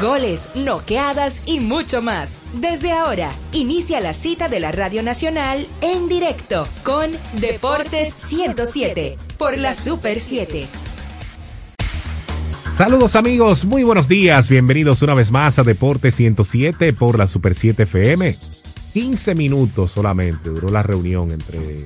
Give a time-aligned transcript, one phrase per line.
[0.00, 2.38] goles, noqueadas y mucho más.
[2.54, 9.58] Desde ahora, inicia la cita de la Radio Nacional en directo con Deportes 107 por
[9.58, 10.66] la Super 7.
[12.76, 17.54] Saludos amigos, muy buenos días, bienvenidos una vez más a Deportes 107 por la Super
[17.54, 18.38] 7 FM.
[18.94, 21.84] 15 minutos solamente duró la reunión entre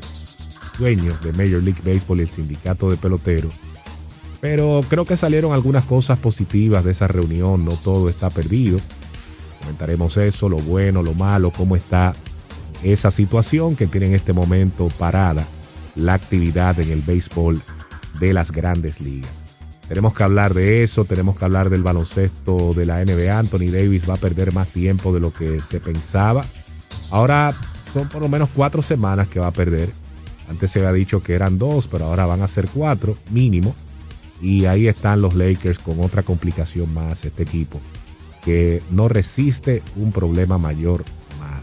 [0.78, 3.52] dueños de Major League Baseball y el sindicato de peloteros.
[4.44, 8.78] Pero creo que salieron algunas cosas positivas de esa reunión, no todo está perdido.
[9.60, 12.12] Comentaremos eso, lo bueno, lo malo, cómo está
[12.82, 15.46] esa situación que tiene en este momento parada
[15.94, 17.62] la actividad en el béisbol
[18.20, 19.30] de las grandes ligas.
[19.88, 23.38] Tenemos que hablar de eso, tenemos que hablar del baloncesto de la NBA.
[23.38, 26.44] Anthony Davis va a perder más tiempo de lo que se pensaba.
[27.10, 27.54] Ahora
[27.94, 29.88] son por lo menos cuatro semanas que va a perder.
[30.50, 33.74] Antes se había dicho que eran dos, pero ahora van a ser cuatro mínimo.
[34.44, 37.80] Y ahí están los Lakers con otra complicación más, este equipo,
[38.44, 41.02] que no resiste un problema mayor
[41.40, 41.62] más.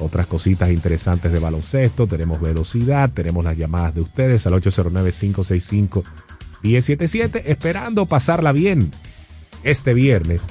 [0.00, 6.02] Otras cositas interesantes de baloncesto, tenemos velocidad, tenemos las llamadas de ustedes al 809-565.
[6.64, 8.90] 1077, esperando pasarla bien
[9.62, 10.42] este viernes,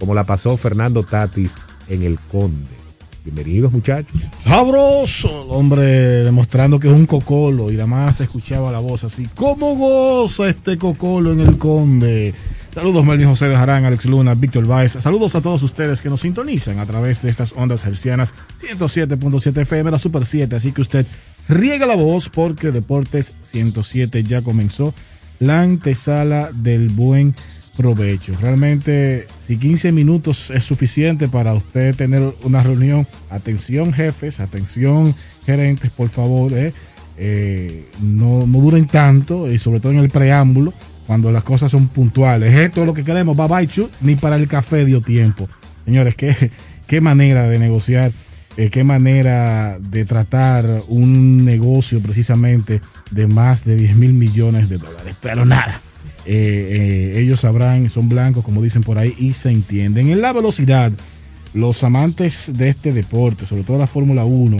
[0.00, 1.52] como la pasó Fernando Tatis
[1.88, 2.83] en el Conde.
[3.24, 4.20] Bienvenidos muchachos.
[4.42, 9.26] Sabroso, hombre, demostrando que es un cocolo y además se escuchaba la voz así.
[9.34, 12.34] ¿Cómo goza este cocolo en el Conde?
[12.74, 14.92] Saludos Melvin José de Jarán, Alex Luna, Víctor Valls.
[14.92, 19.90] Saludos a todos ustedes que nos sintonizan a través de estas ondas hercianas 107.7 FM,
[19.90, 20.56] la Super 7.
[20.56, 21.06] Así que usted
[21.48, 24.92] riega la voz porque Deportes 107 ya comenzó
[25.38, 27.34] la antesala del buen
[27.76, 28.32] provecho.
[28.40, 35.90] Realmente, si 15 minutos es suficiente para usted tener una reunión, atención jefes, atención gerentes,
[35.90, 36.72] por favor, eh,
[37.16, 40.72] eh, no, no duren tanto y sobre todo en el preámbulo,
[41.06, 42.54] cuando las cosas son puntuales.
[42.54, 45.48] Esto es lo que queremos, bye bye, chu, ni para el café dio tiempo.
[45.84, 46.50] Señores, qué,
[46.86, 48.12] qué manera de negociar,
[48.56, 52.80] eh, qué manera de tratar un negocio precisamente
[53.10, 55.16] de más de 10 mil millones de dólares.
[55.20, 55.80] Pero nada,
[56.26, 60.08] eh, eh, ellos sabrán, son blancos, como dicen por ahí, y se entienden.
[60.08, 60.92] En la velocidad,
[61.52, 64.56] los amantes de este deporte, sobre todo la Fórmula 1,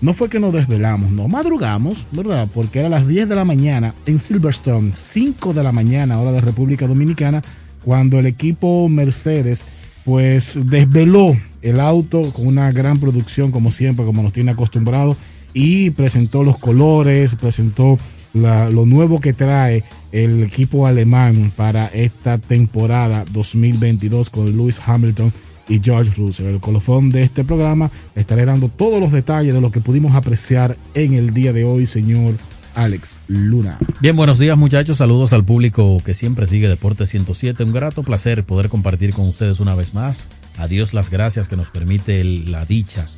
[0.00, 2.48] no fue que nos desvelamos, no madrugamos, ¿verdad?
[2.52, 6.42] Porque era las 10 de la mañana en Silverstone, 5 de la mañana, hora de
[6.42, 7.42] República Dominicana,
[7.82, 9.64] cuando el equipo Mercedes,
[10.04, 15.16] pues desveló el auto con una gran producción, como siempre, como nos tiene acostumbrado
[15.54, 17.98] y presentó los colores, presentó
[18.36, 25.32] lo nuevo que trae el equipo alemán para esta temporada 2022 con Lewis Hamilton
[25.68, 26.46] y George Russell.
[26.46, 30.76] El colofón de este programa estaré dando todos los detalles de lo que pudimos apreciar
[30.94, 32.34] en el día de hoy, señor
[32.74, 33.78] Alex Luna.
[34.00, 37.64] Bien, buenos días muchachos, saludos al público que siempre sigue Deporte 107.
[37.64, 40.28] Un grato placer poder compartir con ustedes una vez más.
[40.58, 43.08] A Dios las gracias que nos permite la dicha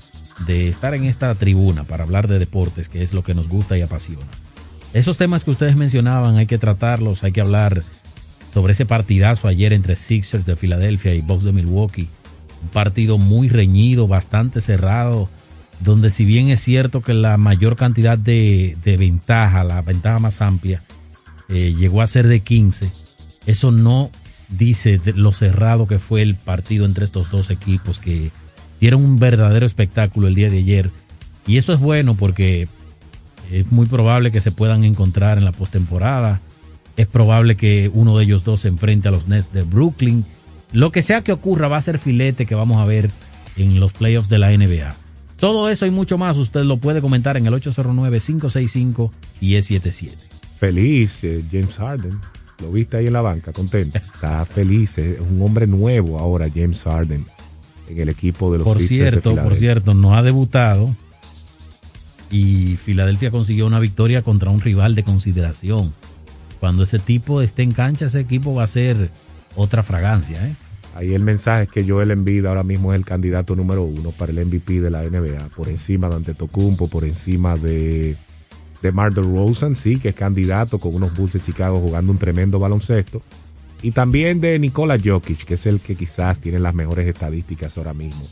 [0.47, 3.77] de estar en esta tribuna para hablar de deportes, que es lo que nos gusta
[3.77, 4.27] y apasiona.
[4.95, 7.83] Esos temas que ustedes mencionaban hay que tratarlos, hay que hablar
[8.55, 12.09] sobre ese partidazo ayer entre Sixers de Filadelfia y Bucks de Milwaukee.
[12.63, 15.29] Un partido muy reñido, bastante cerrado,
[15.81, 20.83] donde si bien es cierto que la mayor cantidad de, ventaja, la ventaja más amplia,
[21.49, 22.91] eh, llegó a ser de 15,
[23.47, 24.11] eso no
[24.49, 28.31] dice lo cerrado que fue el partido entre estos dos equipos que
[28.81, 30.91] dieron un verdadero espectáculo el día de ayer.
[31.47, 32.69] Y eso es bueno porque
[33.51, 36.41] es muy probable que se puedan encontrar en la postemporada.
[36.97, 40.25] Es probable que uno de ellos dos se enfrente a los Nets de Brooklyn.
[40.73, 43.11] Lo que sea que ocurra va a ser filete que vamos a ver
[43.57, 44.95] en los playoffs de la NBA.
[45.39, 50.11] Todo eso y mucho más usted lo puede comentar en el 809-565-1077.
[50.59, 52.19] Feliz eh, James Harden.
[52.61, 53.99] Lo viste ahí en la banca, contento.
[53.99, 57.25] Está feliz, es un hombre nuevo ahora James Harden
[57.89, 60.91] en el equipo de los Por cierto, por cierto, no ha debutado
[62.31, 65.95] y Filadelfia consiguió una victoria contra un rival de consideración.
[66.61, 69.11] Cuando ese tipo esté en cancha, ese equipo va a ser
[69.55, 70.47] otra fragancia.
[70.47, 70.55] ¿eh?
[70.95, 74.33] Ahí el mensaje es que Joel Embiid ahora mismo es el candidato número uno para
[74.33, 78.17] el MVP de la NBA, por encima de Antetokounmpo, por encima de,
[78.83, 82.59] de Mar Rosen, sí, que es candidato con unos Bulls de Chicago jugando un tremendo
[82.59, 83.23] baloncesto.
[83.81, 87.95] Y también de Nikola Jokic, que es el que quizás tiene las mejores estadísticas ahora
[87.95, 88.27] mismo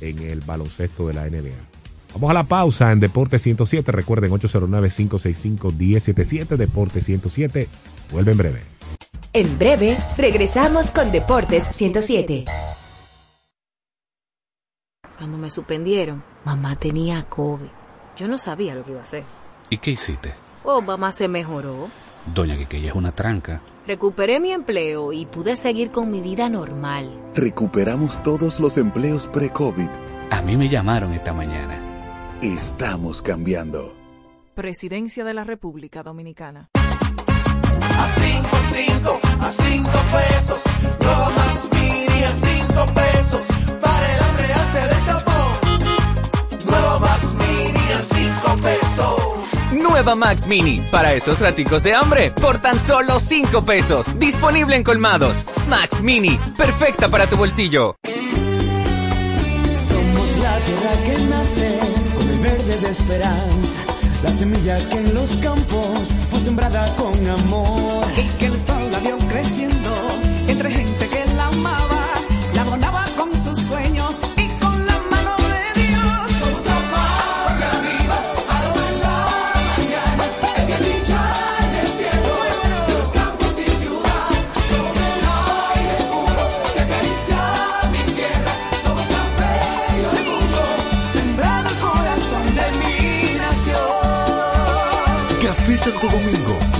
[0.00, 1.77] en el baloncesto de la NBA.
[2.14, 3.90] Vamos a la pausa en Deporte 107.
[3.92, 6.56] Recuerden 809-565-1077.
[6.56, 7.68] Deporte 107.
[8.12, 8.60] Vuelve en breve.
[9.32, 12.44] En breve, regresamos con Deportes 107.
[15.18, 17.68] Cuando me suspendieron, mamá tenía COVID.
[18.16, 19.24] Yo no sabía lo que iba a hacer.
[19.68, 20.32] ¿Y qué hiciste?
[20.64, 21.90] Oh, mamá se mejoró
[22.34, 23.62] Doña Quiqueya es una tranca.
[23.86, 27.10] Recuperé mi empleo y pude seguir con mi vida normal.
[27.34, 29.88] Recuperamos todos los empleos pre-COVID.
[30.30, 31.87] A mí me llamaron esta mañana.
[32.42, 33.96] Estamos cambiando.
[34.54, 36.68] Presidencia de la República Dominicana.
[36.74, 38.48] A 5,
[38.92, 40.62] 5, a 5 pesos.
[41.00, 43.42] Nueva Max Mini a 5 pesos.
[43.80, 46.64] Para el hambre antes del tapón.
[46.64, 49.82] Nueva Max Mini a 5 pesos.
[49.82, 54.16] Nueva Max Mini, para esos raticos de hambre, por tan solo 5 pesos.
[54.16, 55.44] Disponible en colmados.
[55.68, 57.96] Max Mini, perfecta para tu bolsillo.
[59.74, 61.97] Somos la tierra que nace
[62.56, 63.80] de esperanza.
[64.22, 68.06] La semilla que en los campos fue sembrada con amor.
[68.16, 69.90] Y que el sol la vio creciendo
[70.46, 70.97] entre gente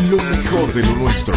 [0.06, 1.36] lo mejor de lo nuestro.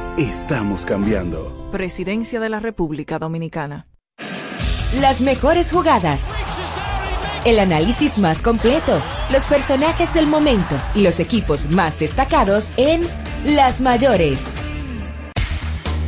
[0.17, 1.69] Estamos cambiando.
[1.71, 3.87] Presidencia de la República Dominicana.
[4.99, 6.33] Las mejores jugadas.
[7.45, 9.01] El análisis más completo.
[9.31, 13.03] Los personajes del momento y los equipos más destacados en
[13.45, 14.53] Las Mayores.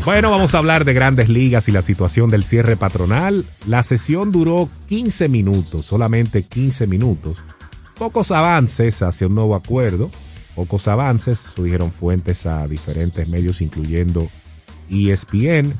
[0.04, 3.46] Bueno, vamos a hablar de grandes ligas y la situación del cierre patronal.
[3.68, 7.38] La sesión duró 15 minutos, solamente 15 minutos.
[7.98, 10.12] Pocos avances hacia un nuevo acuerdo
[10.56, 14.28] pocos avances, dijeron fuentes a diferentes medios, incluyendo
[14.90, 15.74] ESPN,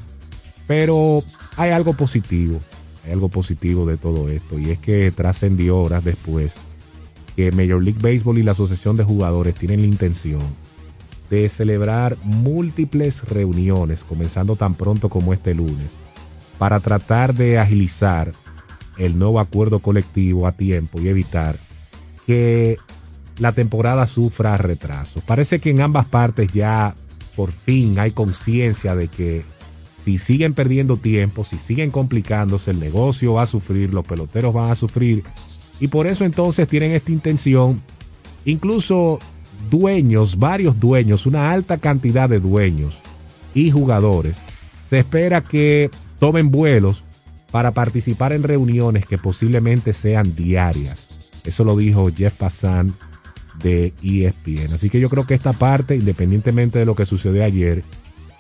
[0.68, 1.24] pero
[1.58, 2.60] hay algo positivo,
[3.06, 6.54] hay algo positivo de todo esto, y es que trascendió horas después
[7.36, 10.42] que Major League Baseball y la Asociación de Jugadores tienen la intención
[11.30, 15.90] de celebrar múltiples reuniones, comenzando tan pronto como este lunes,
[16.60, 18.32] para tratar de agilizar
[18.98, 21.58] el nuevo acuerdo colectivo a tiempo y evitar
[22.28, 22.78] que
[23.40, 25.22] la temporada sufra retraso.
[25.26, 26.96] Parece que en ambas partes ya
[27.36, 29.44] por fin hay conciencia de que
[30.06, 34.70] si siguen perdiendo tiempo, si siguen complicándose, el negocio va a sufrir, los peloteros van
[34.70, 35.24] a sufrir.
[35.80, 37.82] Y por eso entonces tienen esta intención,
[38.46, 39.20] incluso
[39.70, 42.96] dueños, varios dueños, una alta cantidad de dueños
[43.54, 44.36] y jugadores,
[44.90, 47.04] se espera que tomen vuelos
[47.52, 51.08] para participar en reuniones que posiblemente sean diarias.
[51.44, 52.94] Eso lo dijo Jeff Passan
[53.64, 54.74] de ESPN.
[54.74, 57.84] Así que yo creo que esta parte, independientemente de lo que sucedió ayer,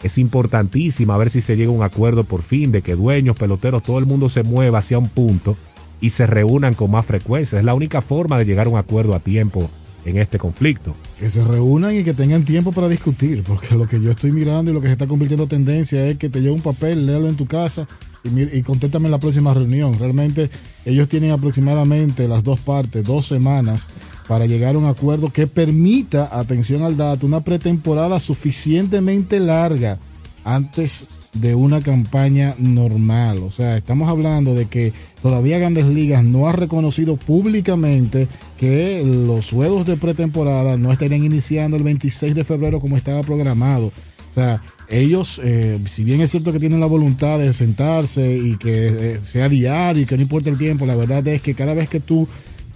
[0.03, 3.37] es importantísima a ver si se llega a un acuerdo por fin de que dueños,
[3.37, 5.55] peloteros, todo el mundo se mueva hacia un punto
[6.01, 7.57] y se reúnan con más frecuencia.
[7.57, 9.69] Es la única forma de llegar a un acuerdo a tiempo
[10.05, 10.93] en este conflicto.
[11.17, 14.69] Que se reúnan y que tengan tiempo para discutir, porque lo que yo estoy mirando
[14.69, 17.37] y lo que se está convirtiendo tendencia es que te lleve un papel, léalo en
[17.37, 17.87] tu casa
[18.25, 19.97] y, y contéstame en la próxima reunión.
[19.97, 20.49] Realmente
[20.83, 23.87] ellos tienen aproximadamente las dos partes, dos semanas
[24.27, 29.97] para llegar a un acuerdo que permita, atención al dato, una pretemporada suficientemente larga
[30.43, 33.39] antes de una campaña normal.
[33.39, 38.27] O sea, estamos hablando de que todavía Grandes Ligas no ha reconocido públicamente
[38.59, 43.87] que los juegos de pretemporada no estarían iniciando el 26 de febrero como estaba programado.
[43.87, 48.57] O sea, ellos, eh, si bien es cierto que tienen la voluntad de sentarse y
[48.57, 51.73] que eh, sea diario y que no importa el tiempo, la verdad es que cada
[51.73, 52.27] vez que tú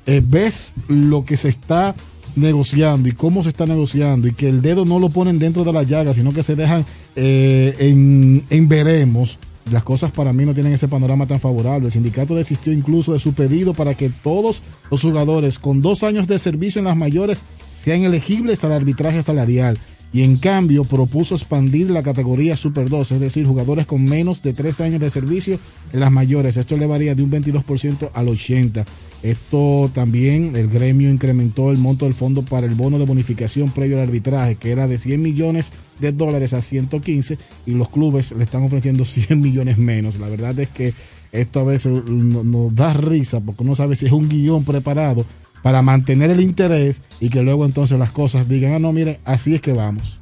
[0.07, 1.95] eh, ves lo que se está
[2.35, 5.73] negociando y cómo se está negociando y que el dedo no lo ponen dentro de
[5.73, 6.85] la llaga, sino que se dejan
[7.15, 9.37] eh, en, en veremos,
[9.71, 11.87] las cosas para mí no tienen ese panorama tan favorable.
[11.87, 16.27] El sindicato desistió incluso de su pedido para que todos los jugadores con dos años
[16.27, 17.39] de servicio en las mayores
[17.83, 19.77] sean elegibles al arbitraje salarial
[20.13, 24.53] y en cambio propuso expandir la categoría Super 2, es decir, jugadores con menos de
[24.53, 25.59] tres años de servicio
[25.91, 26.55] en las mayores.
[26.55, 28.85] Esto elevaría de un 22% al 80%.
[29.23, 33.97] Esto también, el gremio incrementó el monto del fondo para el bono de bonificación previo
[33.97, 38.43] al arbitraje, que era de 100 millones de dólares a 115, y los clubes le
[38.43, 40.19] están ofreciendo 100 millones menos.
[40.19, 40.93] La verdad es que
[41.31, 45.25] esto a veces no- nos da risa, porque uno sabe si es un guion preparado
[45.63, 49.55] para mantener el interés y que luego entonces las cosas digan, ah, no, miren, así
[49.55, 50.17] es que vamos.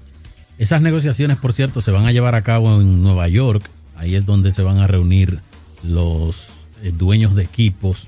[0.58, 3.70] Esas negociaciones, por cierto, se van a llevar a cabo en Nueva York.
[3.98, 5.40] Ahí es donde se van a reunir
[5.84, 6.48] los
[6.82, 8.08] eh, dueños de equipos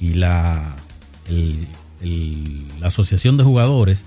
[0.00, 0.76] y la,
[2.80, 4.04] la asociación de jugadores.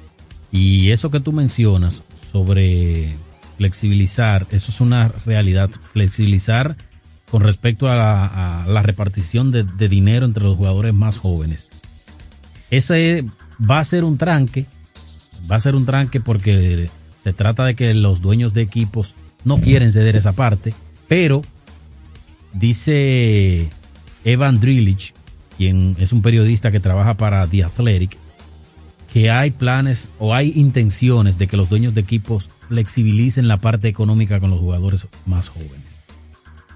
[0.52, 3.16] Y eso que tú mencionas sobre
[3.58, 5.70] flexibilizar, eso es una realidad.
[5.94, 6.76] Flexibilizar
[7.30, 11.70] con respecto a la, a la repartición de, de dinero entre los jugadores más jóvenes.
[12.72, 13.26] Ese
[13.60, 14.66] va a ser un tranque,
[15.50, 16.90] va a ser un tranque porque
[17.24, 20.74] se trata de que los dueños de equipos no quieren ceder esa parte,
[21.08, 21.42] pero
[22.54, 23.70] dice
[24.24, 25.14] Evan Drillich,
[25.60, 28.16] quien es un periodista que trabaja para The Athletic,
[29.12, 33.90] que hay planes o hay intenciones de que los dueños de equipos flexibilicen la parte
[33.90, 35.84] económica con los jugadores más jóvenes.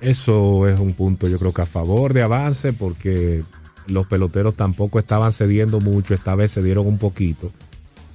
[0.01, 3.41] Eso es un punto yo creo que a favor de avance porque
[3.87, 7.51] los peloteros tampoco estaban cediendo mucho, esta vez cedieron un poquito,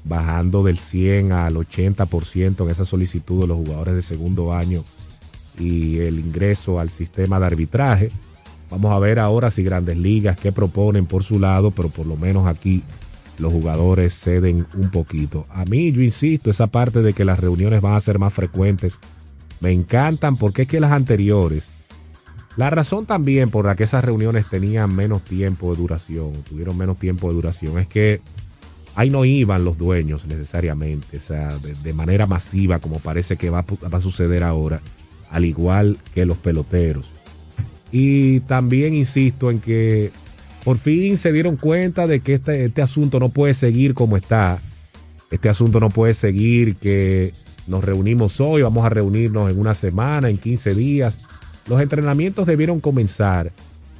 [0.04, 4.84] bajando del 100 al 80% en esa solicitud de los jugadores de segundo año
[5.58, 8.12] y el ingreso al sistema de arbitraje.
[8.70, 12.16] Vamos a ver ahora si grandes ligas qué proponen por su lado, pero por lo
[12.16, 12.82] menos aquí
[13.38, 15.46] los jugadores ceden un poquito.
[15.50, 18.98] A mí, yo insisto, esa parte de que las reuniones van a ser más frecuentes,
[19.60, 21.64] me encantan porque es que las anteriores,
[22.56, 26.98] la razón también por la que esas reuniones tenían menos tiempo de duración, tuvieron menos
[26.98, 28.20] tiempo de duración, es que
[28.94, 33.64] ahí no iban los dueños necesariamente, o sea, de, manera masiva como parece que va
[33.92, 34.80] a suceder ahora,
[35.30, 37.17] al igual que los peloteros.
[37.90, 40.10] Y también insisto en que
[40.64, 44.58] por fin se dieron cuenta de que este, este asunto no puede seguir como está.
[45.30, 47.32] Este asunto no puede seguir que
[47.66, 51.20] nos reunimos hoy, vamos a reunirnos en una semana, en 15 días.
[51.68, 53.52] Los entrenamientos debieron comenzar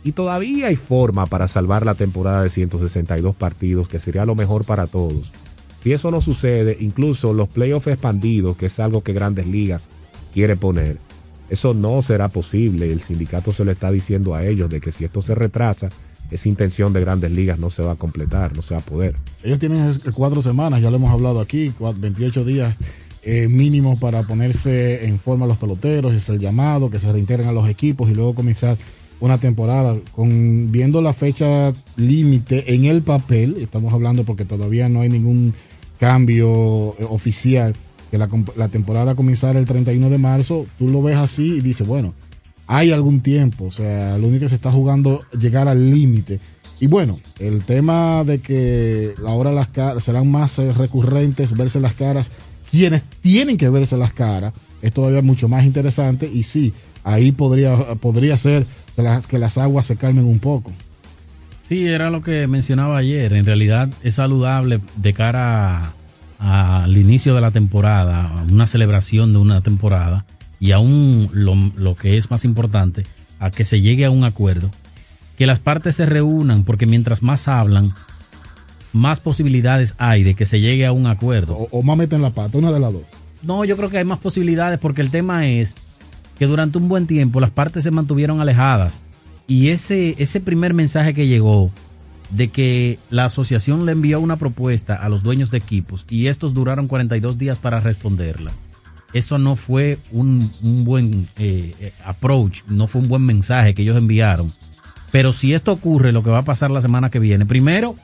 [0.05, 4.65] y todavía hay forma para salvar la temporada de 162 partidos, que sería lo mejor
[4.65, 5.31] para todos.
[5.83, 9.87] Si eso no sucede, incluso los playoffs expandidos, que es algo que Grandes Ligas
[10.33, 10.99] quiere poner,
[11.51, 12.91] eso no será posible.
[12.93, 15.89] El sindicato se lo está diciendo a ellos de que si esto se retrasa,
[16.31, 19.17] esa intención de Grandes Ligas no se va a completar, no se va a poder.
[19.43, 22.75] Ellos tienen es- cuatro semanas, ya lo hemos hablado aquí, cua- 28 días
[23.23, 27.53] eh, mínimos para ponerse en forma los peloteros, es el llamado, que se reintegren a
[27.53, 28.77] los equipos y luego comenzar
[29.21, 29.97] una temporada.
[30.13, 35.53] Con, viendo la fecha límite en el papel, estamos hablando porque todavía no hay ningún
[35.99, 37.75] cambio eh, oficial,
[38.11, 41.87] que la, la temporada comenzara el 31 de marzo, tú lo ves así y dices,
[41.87, 42.15] bueno,
[42.67, 46.39] hay algún tiempo, o sea, lo único que se está jugando llegar al límite.
[46.81, 51.95] Y bueno, el tema de que ahora las caras serán más eh, recurrentes, verse las
[51.95, 52.31] caras,
[52.71, 56.73] quienes tienen que verse las caras, es todavía mucho más interesante y sí,
[57.05, 60.71] ahí podría, podría ser que las, que las aguas se calmen un poco.
[61.69, 63.33] Sí, era lo que mencionaba ayer.
[63.33, 65.93] En realidad es saludable de cara
[66.39, 70.25] al inicio de la temporada, a una celebración de una temporada
[70.61, 73.05] y aún lo, lo que es más importante,
[73.41, 74.71] a que se llegue a un acuerdo,
[75.37, 77.95] que las partes se reúnan, porque mientras más hablan,
[78.93, 81.57] más posibilidades hay de que se llegue a un acuerdo.
[81.57, 83.03] O, o más meten la pata, una de las dos.
[83.43, 85.77] No, yo creo que hay más posibilidades porque el tema es
[86.39, 89.03] que durante un buen tiempo las partes se mantuvieron alejadas
[89.47, 91.71] y ese, ese primer mensaje que llegó
[92.31, 96.55] de que la asociación le envió una propuesta a los dueños de equipos y estos
[96.55, 98.53] duraron 42 días para responderla.
[99.15, 100.53] Eso no fue un,
[100.85, 104.53] buen eh, eh, approach, no fue un buen mensaje que ellos enviaron.
[105.11, 107.97] Pero si esto ocurre, lo que va a pasar la semana que viene, primero,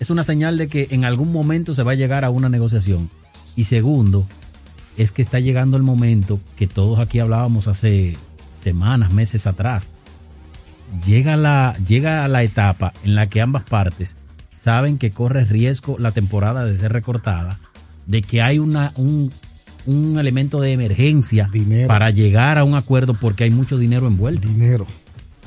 [0.00, 3.08] es una señal de que en algún momento se va a llegar a una negociación.
[3.54, 4.26] Y segundo,
[4.96, 8.16] es que está llegando el momento que todos aquí hablábamos hace
[8.60, 9.88] semanas, meses atrás.
[11.06, 14.16] Llega la, llega la etapa en la que ambas partes
[14.50, 17.58] saben que corre riesgo la temporada de ser recortada,
[18.06, 19.32] de que hay una, un,
[19.86, 21.50] un elemento de emergencia
[21.86, 24.46] para llegar a un acuerdo porque hay mucho dinero envuelto.
[24.46, 24.86] Dinero.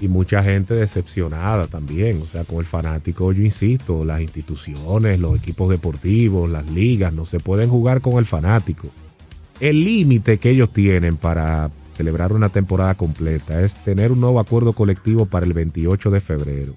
[0.01, 5.37] Y mucha gente decepcionada también, o sea, con el fanático, yo insisto, las instituciones, los
[5.37, 8.89] equipos deportivos, las ligas, no se pueden jugar con el fanático.
[9.59, 14.73] El límite que ellos tienen para celebrar una temporada completa es tener un nuevo acuerdo
[14.73, 16.73] colectivo para el 28 de febrero.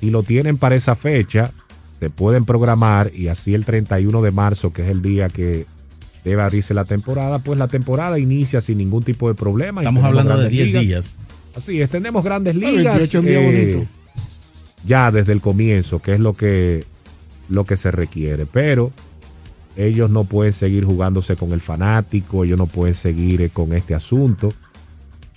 [0.00, 1.50] Si lo tienen para esa fecha,
[1.98, 5.64] se pueden programar y así el 31 de marzo, que es el día que
[6.24, 9.80] debe abrirse la temporada, pues la temporada inicia sin ningún tipo de problema.
[9.80, 10.86] Estamos hablando de grandes 10 ligas.
[10.86, 11.14] días.
[11.56, 12.96] Así es, tenemos grandes Ah, ligas.
[12.98, 13.90] 28 un día eh, bonito.
[14.84, 16.84] ya desde el comienzo, que es lo que,
[17.48, 18.44] lo que se requiere.
[18.44, 18.92] Pero
[19.76, 23.94] ellos no pueden seguir jugándose con el fanático, ellos no pueden seguir eh, con este
[23.94, 24.52] asunto.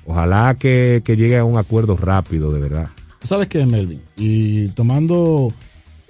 [0.06, 2.88] Ojalá que, llegue a un acuerdo rápido, de verdad.
[3.20, 4.02] ¿Tú ¿Sabes qué, Melvin?
[4.16, 5.50] Y tomando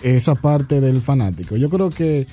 [0.04, 2.28] esa parte del fanático, yo creo que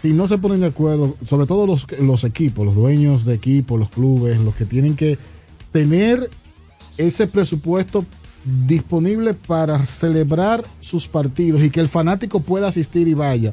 [0.00, 3.78] si no se ponen de acuerdo, sobre todo los, los equipos, los dueños de equipos,
[3.78, 5.18] los clubes, los que tienen que
[5.72, 6.30] tener
[6.96, 8.04] ese presupuesto
[8.66, 13.50] disponible para celebrar sus partidos y que el fanático pueda asistir y vaya,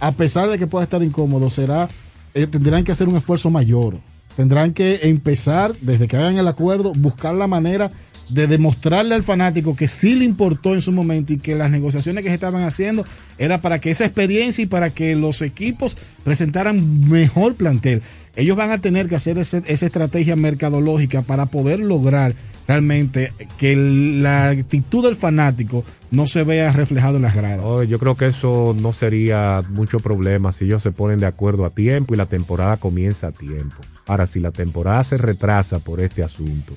[0.00, 1.88] a pesar de que pueda estar incómodo, será
[2.34, 3.98] eh, tendrán que hacer un esfuerzo mayor.
[4.36, 7.90] Tendrán que empezar, desde que hagan el acuerdo, buscar la manera
[8.28, 12.22] de demostrarle al fanático que sí le importó en su momento y que las negociaciones
[12.22, 13.04] que se estaban haciendo
[13.38, 18.02] era para que esa experiencia y para que los equipos presentaran mejor plantel.
[18.36, 22.34] Ellos van a tener que hacer ese- esa estrategia mercadológica para poder lograr
[22.68, 27.62] realmente que la actitud del fanático no se vea reflejado en las gradas.
[27.64, 31.64] Oh, yo creo que eso no sería mucho problema si ellos se ponen de acuerdo
[31.64, 33.76] a tiempo y la temporada comienza a tiempo.
[34.06, 36.74] Ahora, si la temporada se retrasa por este asunto,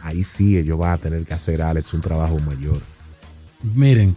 [0.00, 2.80] ahí sí ellos van a tener que hacer, Alex, un trabajo mayor.
[3.74, 4.16] Miren,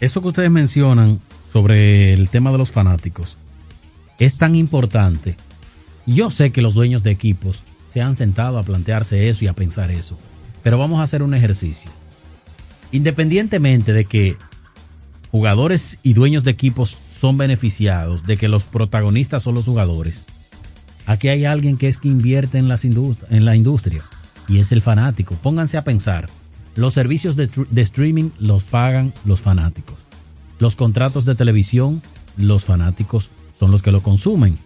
[0.00, 1.20] eso que ustedes mencionan
[1.52, 3.36] sobre el tema de los fanáticos
[4.18, 5.36] es tan importante.
[6.06, 9.52] Yo sé que los dueños de equipos se han sentado a plantearse eso y a
[9.52, 10.16] pensar eso,
[10.62, 11.90] pero vamos a hacer un ejercicio.
[12.90, 14.36] Independientemente de que
[15.30, 20.24] jugadores y dueños de equipos son beneficiados, de que los protagonistas son los jugadores,
[21.06, 24.02] aquí hay alguien que es que invierte en, las indust- en la industria
[24.48, 25.34] y es el fanático.
[25.42, 26.28] Pónganse a pensar.
[26.74, 29.96] Los servicios de, tr- de streaming los pagan los fanáticos.
[30.58, 32.02] Los contratos de televisión,
[32.36, 34.58] los fanáticos son los que lo consumen.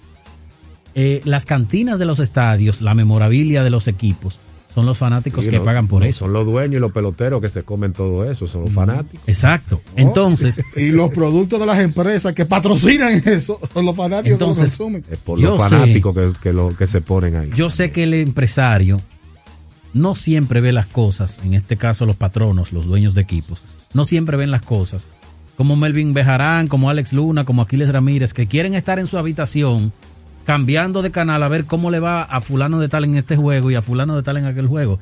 [0.98, 4.38] Eh, las cantinas de los estadios, la memorabilia de los equipos,
[4.74, 6.20] son los fanáticos Sí, que no- pagan por no, eso.
[6.20, 9.20] Son los dueños y los peloteros que se comen todo eso, son los fanáticos.
[9.28, 9.80] Exacto.
[9.94, 14.82] Entonces, y los productos de las empresas que patrocinan eso, son los fanáticos Entonces, que
[14.82, 15.04] lo consumen.
[15.10, 17.50] Es por los sé- fanáticos que, que, lo, que se ponen ahí.
[17.54, 19.00] Yo sé que el empresario
[19.94, 23.62] no siempre ve las cosas, en este caso los patronos, los dueños de equipos,
[23.94, 25.06] no siempre ven las cosas
[25.56, 29.90] como Melvin Bejarán, como Alex Luna, como Aquiles Ramírez, que quieren estar en su habitación
[30.46, 33.70] cambiando de canal a ver cómo le va a fulano de tal en este juego
[33.70, 35.00] y a fulano de tal en aquel juego.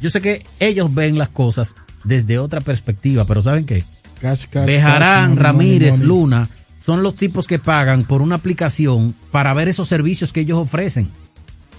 [0.00, 3.84] Yo sé que ellos ven las cosas desde otra perspectiva, pero ¿saben qué?
[4.20, 6.20] Cash, cash, Bejarán, cash, money, Ramírez, money, money.
[6.20, 6.48] Luna,
[6.82, 11.10] son los tipos que pagan por una aplicación para ver esos servicios que ellos ofrecen.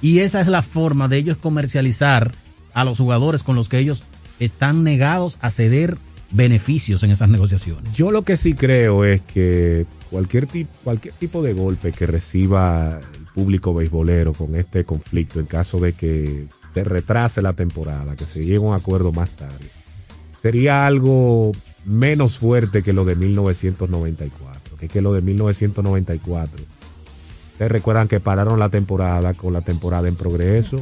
[0.01, 2.31] Y esa es la forma de ellos comercializar
[2.73, 4.03] a los jugadores con los que ellos
[4.39, 5.97] están negados a ceder
[6.31, 7.91] beneficios en esas negociaciones.
[7.93, 12.99] Yo lo que sí creo es que cualquier, tipo cualquier tipo de golpe que reciba
[12.99, 18.25] el público beisbolero con este conflicto, en caso de que se retrase la temporada, que
[18.25, 19.65] se llegue a un acuerdo más tarde,
[20.41, 21.51] sería algo
[21.85, 26.63] menos fuerte que lo de 1994, que es que lo de 1994.
[27.53, 30.81] Ustedes recuerdan que pararon la temporada con la temporada en progreso,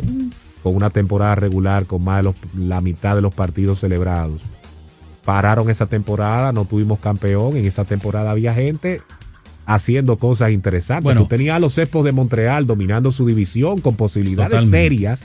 [0.63, 4.42] con una temporada regular con más de los- la mitad de los partidos celebrados
[5.26, 9.02] pararon esa temporada, no tuvimos campeón, en esa temporada había gente
[9.68, 11.04] haciendo cosas interesantes.
[11.04, 11.22] Bueno.
[11.24, 14.78] Tú tenías a los Expos de Montreal dominando su división con posibilidades Totalmente.
[14.78, 15.20] serias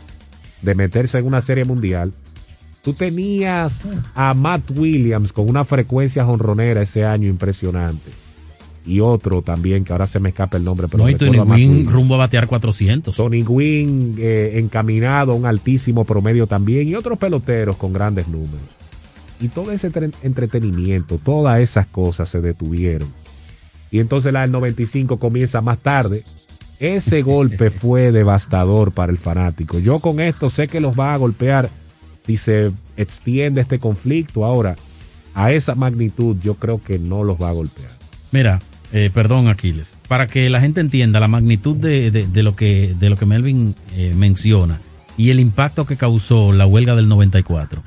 [0.60, 2.12] de meterse en una serie mundial.
[2.82, 3.82] Tú tenías
[4.16, 8.10] a Matt Williams con una frecuencia jonronera ese año impresionante.
[8.84, 11.92] Y otro también, que ahora se me escapa el nombre, pero No, y Tony Williams.
[11.92, 13.14] rumbo a batear 400.
[13.16, 18.58] Tony Gwynn eh, encaminado a un altísimo promedio también y otros peloteros con grandes números.
[19.40, 23.06] Y todo ese tre- entretenimiento, todas esas cosas se detuvieron.
[23.92, 26.24] Y entonces la del 95 comienza más tarde.
[26.80, 29.78] Ese golpe fue devastador para el fanático.
[29.78, 31.68] Yo con esto sé que los va a golpear
[32.26, 34.44] si se extiende este conflicto.
[34.44, 34.74] Ahora,
[35.34, 37.90] a esa magnitud yo creo que no los va a golpear.
[38.32, 38.58] Mira,
[38.92, 42.94] eh, perdón, Aquiles, para que la gente entienda la magnitud de, de- de lo, que,
[42.98, 44.80] de lo que Melvin eh, menciona
[45.16, 47.82] y el impacto que causó la huelga del 94.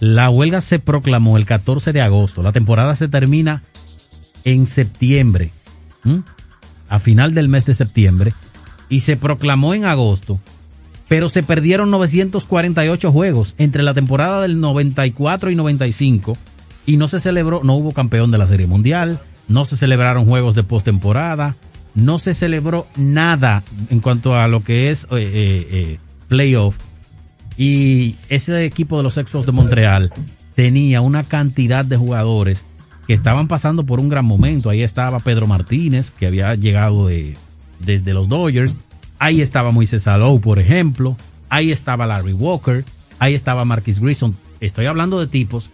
[0.00, 2.42] La huelga se proclamó el 14 de agosto.
[2.42, 3.62] La temporada se termina
[4.44, 5.50] en septiembre,
[6.88, 8.32] a final del mes de septiembre,
[8.88, 10.40] y se proclamó en agosto.
[11.08, 16.36] Pero se perdieron 948 juegos entre la temporada del 94 y 95
[16.86, 20.54] y no se celebró, no hubo campeón de la Serie Mundial, no se celebraron juegos
[20.54, 21.56] de postemporada,
[21.94, 25.98] no se celebró nada en cuanto a lo que es eh, eh, eh,
[26.28, 26.76] playoff.
[27.56, 30.12] Y ese equipo de los Expos de Montreal
[30.54, 32.64] tenía una cantidad de jugadores
[33.10, 34.70] que estaban pasando por un gran momento.
[34.70, 37.36] Ahí estaba Pedro Martínez, que había llegado de,
[37.80, 38.76] desde los Dodgers.
[39.18, 41.16] Ahí estaba Moises Alou, por ejemplo.
[41.48, 42.84] Ahí estaba Larry Walker.
[43.18, 44.34] Ahí estaba Marquis Grissom.
[44.60, 45.70] Estoy hablando de tipos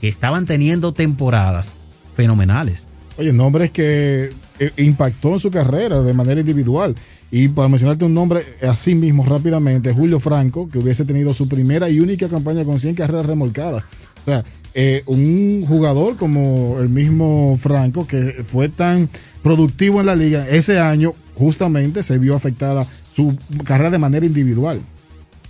[0.00, 1.72] que estaban teniendo temporadas
[2.14, 2.86] fenomenales.
[3.18, 6.94] Oye, nombres que eh, impactó en su carrera de manera individual.
[7.32, 11.90] Y para mencionarte un nombre así mismo rápidamente, Julio Franco, que hubiese tenido su primera
[11.90, 13.82] y única campaña con 100 carreras remolcadas.
[14.22, 14.44] O sea,
[14.78, 19.08] eh, un jugador como el mismo Franco, que fue tan
[19.42, 24.78] productivo en la liga, ese año justamente se vio afectada su carrera de manera individual.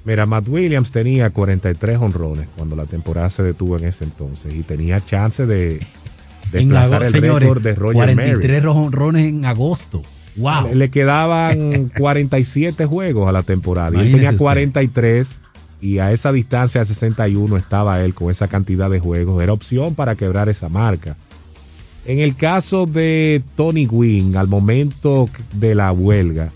[0.04, 4.62] Mira, Matt Williams tenía 43 honrones cuando la temporada se detuvo en ese entonces y
[4.62, 5.80] tenía chance de En
[6.52, 8.76] desplazar agosto, el señores, récord de Roger 43 Maris.
[8.76, 10.02] honrones en agosto.
[10.36, 10.68] Wow.
[10.68, 14.38] Le, le quedaban 47 juegos a la temporada y él tenía usted.
[15.76, 19.42] 43 y a esa distancia de 61 estaba él con esa cantidad de juegos.
[19.42, 21.16] Era opción para quebrar esa marca.
[22.04, 26.50] En el caso de Tony Gwynn, al momento de la huelga,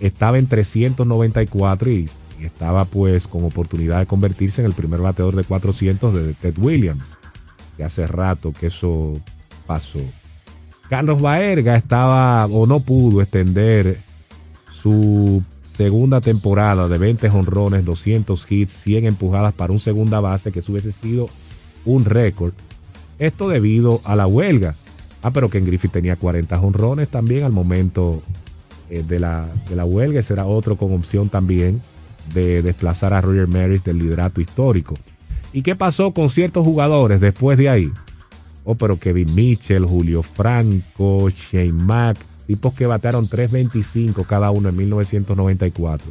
[0.00, 2.08] estaba en 394 y,
[2.40, 6.58] y estaba pues con oportunidad de convertirse en el primer bateador de 400 de Ted
[6.58, 7.04] Williams,
[7.76, 9.20] que hace rato que eso
[9.66, 10.00] pasó.
[10.88, 13.98] Carlos Baerga estaba o no pudo extender
[14.82, 15.40] su
[15.80, 20.92] segunda temporada de 20 honrones, 200 hits, 100 empujadas para un segunda base, que hubiese
[20.92, 21.30] sido
[21.86, 22.52] un récord.
[23.18, 24.74] Esto debido a la huelga.
[25.22, 28.20] Ah, pero Ken Griffith tenía 40 honrones también al momento
[28.90, 30.20] eh, de, la, de la huelga.
[30.20, 31.80] Ese era otro con opción también
[32.34, 34.96] de desplazar a Roger Maris del liderato histórico.
[35.54, 37.90] ¿Y qué pasó con ciertos jugadores después de ahí?
[38.64, 42.18] Oh, pero Kevin Mitchell, Julio Franco, Shane Mack,
[42.50, 46.10] tipos que batearon 3.25 cada uno en 1994.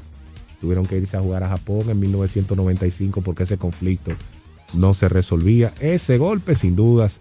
[0.61, 4.13] Tuvieron que irse a jugar a Japón en 1995 porque ese conflicto
[4.73, 5.73] no se resolvía.
[5.81, 7.17] Ese golpe, sin dudas,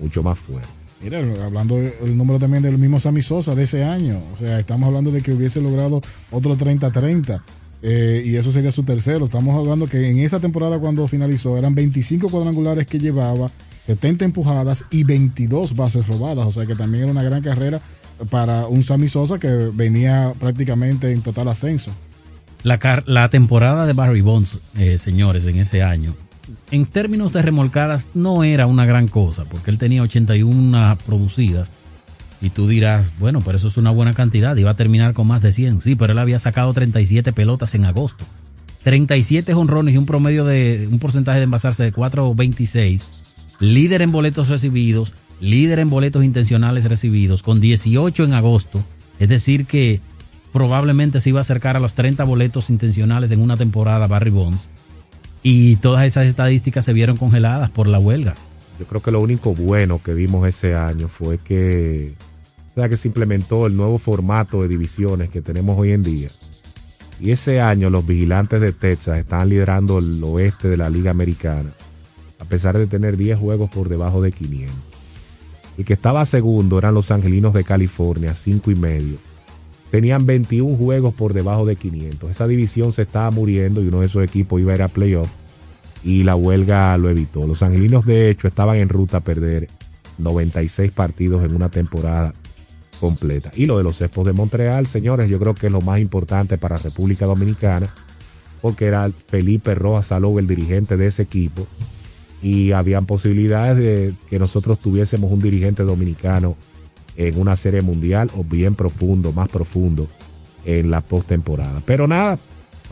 [0.00, 0.68] mucho más fuerte.
[1.00, 4.20] Mira, hablando del número también del mismo Sammy Sosa de ese año.
[4.34, 6.00] O sea, estamos hablando de que hubiese logrado
[6.32, 7.40] otro 30-30.
[7.82, 9.26] eh, y eso sería su tercero.
[9.26, 13.48] Estamos hablando que en esa temporada cuando finalizó eran 25 cuadrangulares que llevaba,
[13.86, 16.48] 70 empujadas y 22 bases robadas.
[16.48, 17.80] O sea que también era una gran carrera
[18.28, 21.90] para un Sammy Sosa que venía prácticamente en total ascenso.
[22.62, 26.14] La, temporada de Barry Bonds, eh, señores, en ese año,
[26.70, 31.70] en términos de remolcadas, no era una gran cosa, porque él tenía 81 producidas.
[32.42, 35.42] Y tú dirás, bueno, pero eso es una buena cantidad, iba a terminar con más
[35.42, 35.80] de 100.
[35.80, 38.24] Sí, pero él había sacado 37 pelotas en agosto.
[38.82, 43.02] 37 honrones y un promedio de un porcentaje de envasarse de 4.26.
[43.58, 48.82] Líder en boletos recibidos, líder en boletos intencionales recibidos, con 18 en agosto.
[49.18, 50.00] Es decir, que
[50.52, 54.68] probablemente se iba a acercar a los 30 boletos intencionales en una temporada Barry Bonds.
[55.42, 58.34] Y todas esas estadísticas se vieron congeladas por la huelga.
[58.78, 62.14] Yo creo que lo único bueno que vimos ese año fue que,
[62.70, 66.28] o sea, que se implementó el nuevo formato de divisiones que tenemos hoy en día.
[67.20, 71.70] Y ese año los vigilantes de Texas estaban liderando el oeste de la Liga Americana,
[72.38, 74.89] a pesar de tener 10 juegos por debajo de 500.
[75.78, 79.16] El que estaba segundo eran los Angelinos de California, 5 y medio.
[79.90, 82.30] Tenían 21 juegos por debajo de 500.
[82.30, 85.30] Esa división se estaba muriendo y uno de esos equipos iba a ir a playoff
[86.04, 87.46] y la huelga lo evitó.
[87.46, 89.68] Los angelinos, de hecho, estaban en ruta a perder
[90.18, 92.32] 96 partidos en una temporada
[93.00, 93.50] completa.
[93.54, 96.58] Y lo de los Expos de Montreal, señores, yo creo que es lo más importante
[96.58, 97.88] para República Dominicana,
[98.60, 101.66] porque era Felipe Rojas Salou el dirigente de ese equipo,
[102.42, 106.56] y habían posibilidades de que nosotros tuviésemos un dirigente dominicano
[107.16, 110.08] en una serie mundial o bien profundo, más profundo
[110.64, 111.80] en la postemporada.
[111.84, 112.38] Pero nada,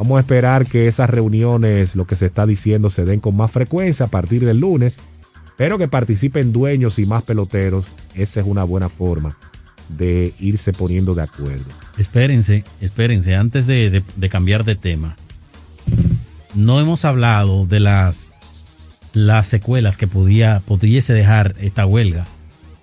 [0.01, 3.51] Vamos a esperar que esas reuniones, lo que se está diciendo, se den con más
[3.51, 4.95] frecuencia a partir del lunes,
[5.57, 7.87] pero que participen dueños y más peloteros.
[8.15, 9.37] Esa es una buena forma
[9.89, 11.65] de irse poniendo de acuerdo.
[11.99, 15.17] Espérense, espérense, antes de, de- de cambiar de tema.
[16.55, 18.33] No hemos hablado de las,
[19.13, 22.27] las secuelas que podía, pudiese dejar esta huelga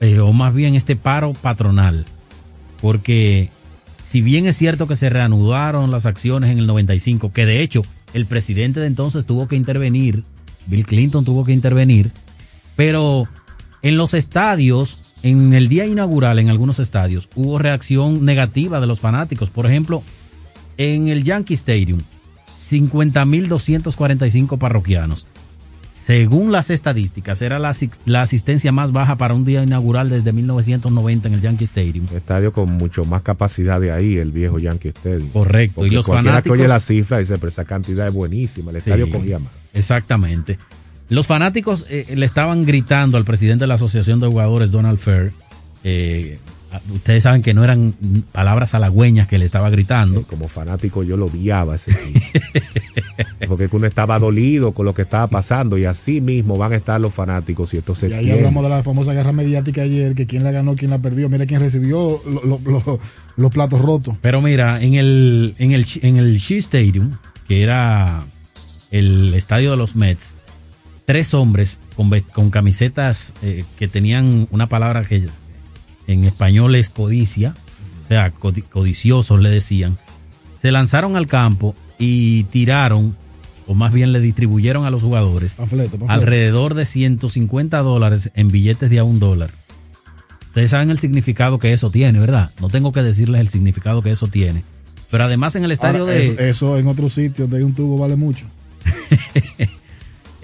[0.01, 2.05] eh, o más bien este paro patronal,
[2.81, 3.49] porque
[4.03, 7.83] si bien es cierto que se reanudaron las acciones en el 95, que de hecho
[8.13, 10.23] el presidente de entonces tuvo que intervenir,
[10.67, 12.11] Bill Clinton tuvo que intervenir,
[12.75, 13.27] pero
[13.81, 18.99] en los estadios, en el día inaugural en algunos estadios, hubo reacción negativa de los
[18.99, 19.49] fanáticos.
[19.49, 20.03] Por ejemplo,
[20.77, 22.01] en el Yankee Stadium,
[22.69, 25.27] 50.245 parroquianos.
[26.05, 30.33] Según las estadísticas, era la, asi- la asistencia más baja para un día inaugural desde
[30.33, 32.05] 1990 en el Yankee Stadium.
[32.15, 35.29] Estadio con mucho más capacidad de ahí, el viejo Yankee Stadium.
[35.29, 35.75] Correcto.
[35.77, 36.59] Porque y los cualquiera que fanáticos.
[36.59, 39.51] oye la cifra dice, pero esa cantidad es buenísima, el estadio Sí, cogía más.
[39.73, 40.59] Exactamente.
[41.09, 45.31] Los fanáticos eh, le estaban gritando al presidente de la Asociación de Jugadores, Donald Fair.
[45.83, 46.37] eh,
[46.93, 47.93] ustedes saben que no eran
[48.31, 50.23] palabras halagüeñas que le estaba gritando.
[50.23, 52.19] Como fanático yo lo odiaba ese tipo.
[53.47, 56.99] Porque uno estaba dolido con lo que estaba pasando y así mismo van a estar
[56.99, 60.43] los fanáticos y entonces Y ahí hablamos de la famosa guerra mediática ayer, que quién
[60.43, 61.29] la ganó, quién la perdió.
[61.29, 62.99] Mira quién recibió lo- lo- lo-
[63.37, 64.15] los platos rotos.
[64.21, 67.11] Pero mira, en el, en el, en el Shea Stadium,
[67.47, 68.23] que era
[68.91, 70.35] el estadio de los Mets,
[71.05, 75.27] tres hombres con, con camisetas eh, que tenían una palabra que
[76.07, 77.53] en español es codicia,
[78.05, 79.97] o sea, codi- codiciosos le decían,
[80.61, 83.15] se lanzaron al campo y tiraron,
[83.67, 86.11] o más bien le distribuyeron a los jugadores, Panfleto, panfleto.
[86.13, 89.49] alrededor de 150 dólares en billetes de a un dólar.
[90.47, 92.51] Ustedes saben el significado que eso tiene, ¿verdad?
[92.61, 94.63] No tengo que decirles el significado que eso tiene.
[95.11, 96.27] Pero además en el estadio Ahora, de...
[96.31, 98.45] eso, eso en otros sitios de un tubo vale mucho.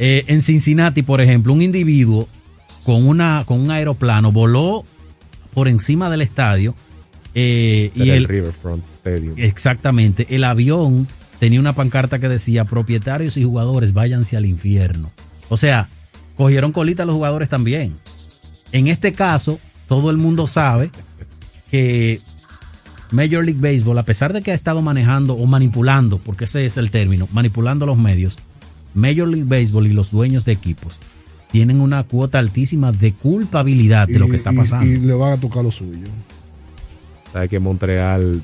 [0.03, 2.27] Eh, en Cincinnati, por ejemplo, un individuo
[2.83, 4.83] con, una, con un aeroplano voló
[5.53, 6.75] por encima del estadio
[7.33, 9.35] eh, y el, Riverfront Stadium.
[9.37, 11.07] exactamente, el avión
[11.39, 15.11] tenía una pancarta que decía propietarios y jugadores váyanse al infierno.
[15.49, 15.87] O sea,
[16.37, 17.95] cogieron colita a los jugadores también.
[18.71, 20.91] En este caso, todo el mundo sabe
[21.69, 22.21] que
[23.11, 26.77] Major League Baseball, a pesar de que ha estado manejando o manipulando, porque ese es
[26.77, 28.37] el término, manipulando los medios,
[28.93, 30.99] Major League Baseball y los dueños de equipos
[31.51, 34.85] tienen una cuota altísima de culpabilidad de lo que está Y- pasando.
[34.85, 36.07] Y, le van a tocar lo suyo.
[37.33, 38.41] Sabe que Montreal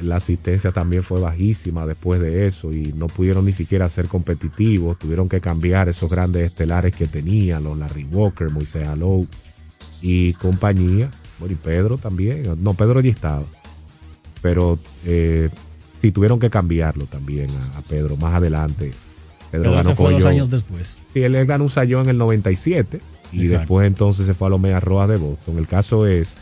[0.00, 4.98] la asistencia también fue bajísima después de eso y no pudieron ni siquiera ser competitivos.
[4.98, 9.26] Tuvieron que cambiar esos grandes estelares que tenían, los Larry Walker, Moisés Alou
[10.02, 11.10] y compañía.
[11.38, 12.42] Bueno, y Pedro también.
[12.62, 13.44] No, Pedro ya estaba.
[14.42, 15.48] Pero eh,
[16.00, 18.92] sí, tuvieron que cambiarlo también a, a Pedro más adelante.
[19.50, 20.96] Pedro Pero ganó fue con dos años después.
[21.14, 23.00] Sí, él ganó un sayón en el 97
[23.32, 23.58] y Exacto.
[23.58, 25.58] después entonces se fue a los Medias Rojas de Boston.
[25.58, 26.34] El caso es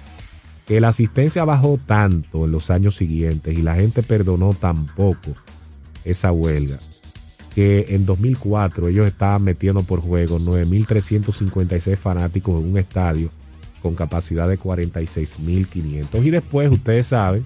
[0.66, 5.34] que la asistencia bajó tanto en los años siguientes y la gente perdonó tan poco
[6.04, 6.78] esa huelga
[7.54, 13.28] que en 2004 ellos estaban metiendo por juego 9.356 fanáticos en un estadio
[13.82, 17.44] con capacidad de 46.500 y después ustedes saben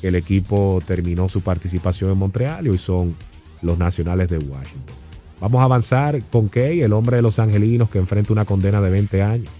[0.00, 3.16] que el equipo terminó su participación en Montreal y hoy son
[3.62, 5.01] los nacionales de Washington.
[5.42, 8.90] Vamos a avanzar con Kay, el hombre de los angelinos que enfrenta una condena de
[8.90, 9.50] 20 años.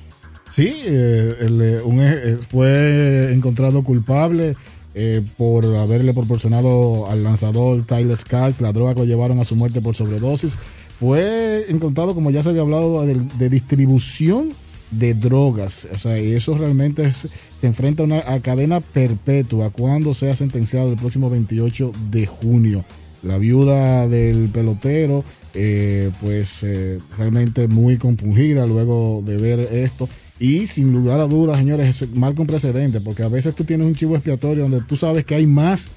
[0.55, 4.55] Sí, eh, eh, eh, fue encontrado culpable
[4.95, 9.57] eh, por haberle proporcionado al lanzador Tyler Skaggs la droga que lo llevaron a su
[9.57, 10.55] muerte por sobredosis.
[11.01, 14.51] Fue encontrado, como ya se había hablado, de, distribución
[14.93, 15.89] de drogas.
[15.93, 17.29] O sea, y eso realmente se
[17.63, 22.85] enfrenta a una cadena perpetua cuando sea sentenciado el próximo 28 de junio.
[23.25, 30.09] La viuda del pelotero, eh, pues eh, realmente muy compungida luego de ver esto.
[30.39, 33.87] Y sin lugar a dudas, señores, es- marca un precedente, porque a veces tú tienes
[33.87, 35.89] un chivo expiatorio donde tú sabes que hay más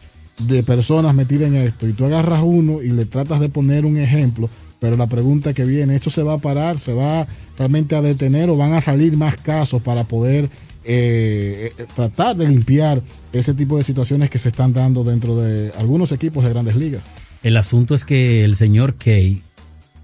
[0.47, 3.97] de personas metidas en esto y tú agarras uno y le tratas de poner un
[3.97, 6.79] ejemplo, pero la pregunta que viene, ¿esto se va a parar?
[6.79, 7.25] ¿Se va
[7.57, 10.49] realmente a detener o van a salir más casos para poder
[10.83, 13.01] eh, eh, tratar de limpiar
[13.33, 17.01] ese tipo de situaciones que se están dando dentro de algunos equipos de grandes ligas?
[17.45, 19.43] El asunto es que el señor Kay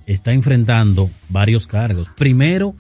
[0.06, 2.08] está enfrentando varios cargos.
[2.10, 2.76] Primero,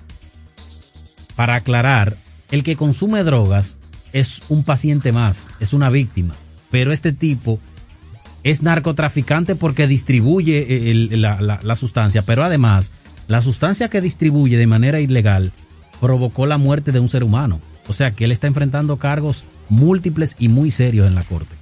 [1.35, 2.15] para aclarar,
[2.51, 3.77] el que consume drogas
[4.13, 6.35] es un paciente más, es una víctima.
[6.69, 7.59] Pero este tipo
[8.43, 12.91] es narcotraficante porque distribuye la- la sustancia, pero además,
[13.27, 15.51] la sustancia que distribuye de manera ilegal
[15.99, 17.59] provocó la muerte de un ser humano.
[17.87, 21.55] O sea que él está enfrentando cargos múltiples y muy serios en la corte.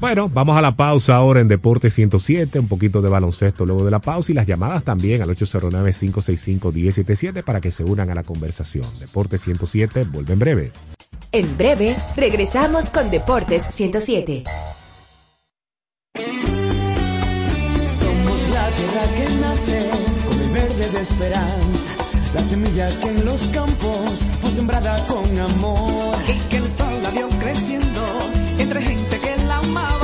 [0.00, 3.90] Bueno, vamos a la pausa ahora en Deporte 107, un poquito de baloncesto luego de
[3.90, 8.84] la pausa y las llamadas también al 809-565-1077 para que se unan a la conversación.
[8.98, 10.72] Deporte 107 vuelve en breve.
[11.32, 14.44] En breve, regresamos con Deportes 107.
[17.98, 19.88] Somos la tierra que nace
[20.26, 21.90] con el verde de esperanza,
[22.34, 26.16] La semilla que en los campos fue sembrada con amor.
[26.28, 28.02] Y que el sol la vio creciendo
[28.58, 29.33] entre gente que
[29.64, 30.03] amaba,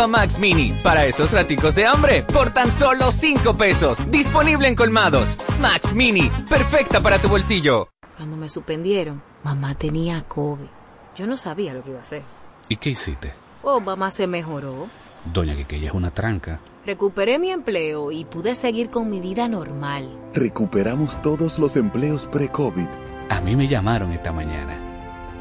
[0.00, 4.10] Nueva Max Mini, para esos raticos de hambre, por tan solo 5 pesos.
[4.10, 5.36] Disponible en colmados.
[5.60, 7.90] Max Mini, perfecta para tu bolsillo.
[8.16, 10.68] Cuando me suspendieron, mamá tenía COVID.
[11.14, 12.22] Yo no sabía lo que iba a hacer.
[12.70, 13.34] ¿Y qué hiciste?
[13.62, 14.88] Oh, mamá se mejoró.
[15.34, 16.60] Doña Quiqueya es una tranca.
[16.86, 20.08] Recuperé mi empleo y pude seguir con mi vida normal.
[20.32, 22.88] Recuperamos todos los empleos pre-COVID.
[23.28, 24.78] A mí me llamaron esta mañana.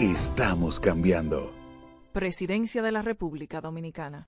[0.01, 1.53] Estamos cambiando.
[2.11, 4.27] Presidencia de la República Dominicana.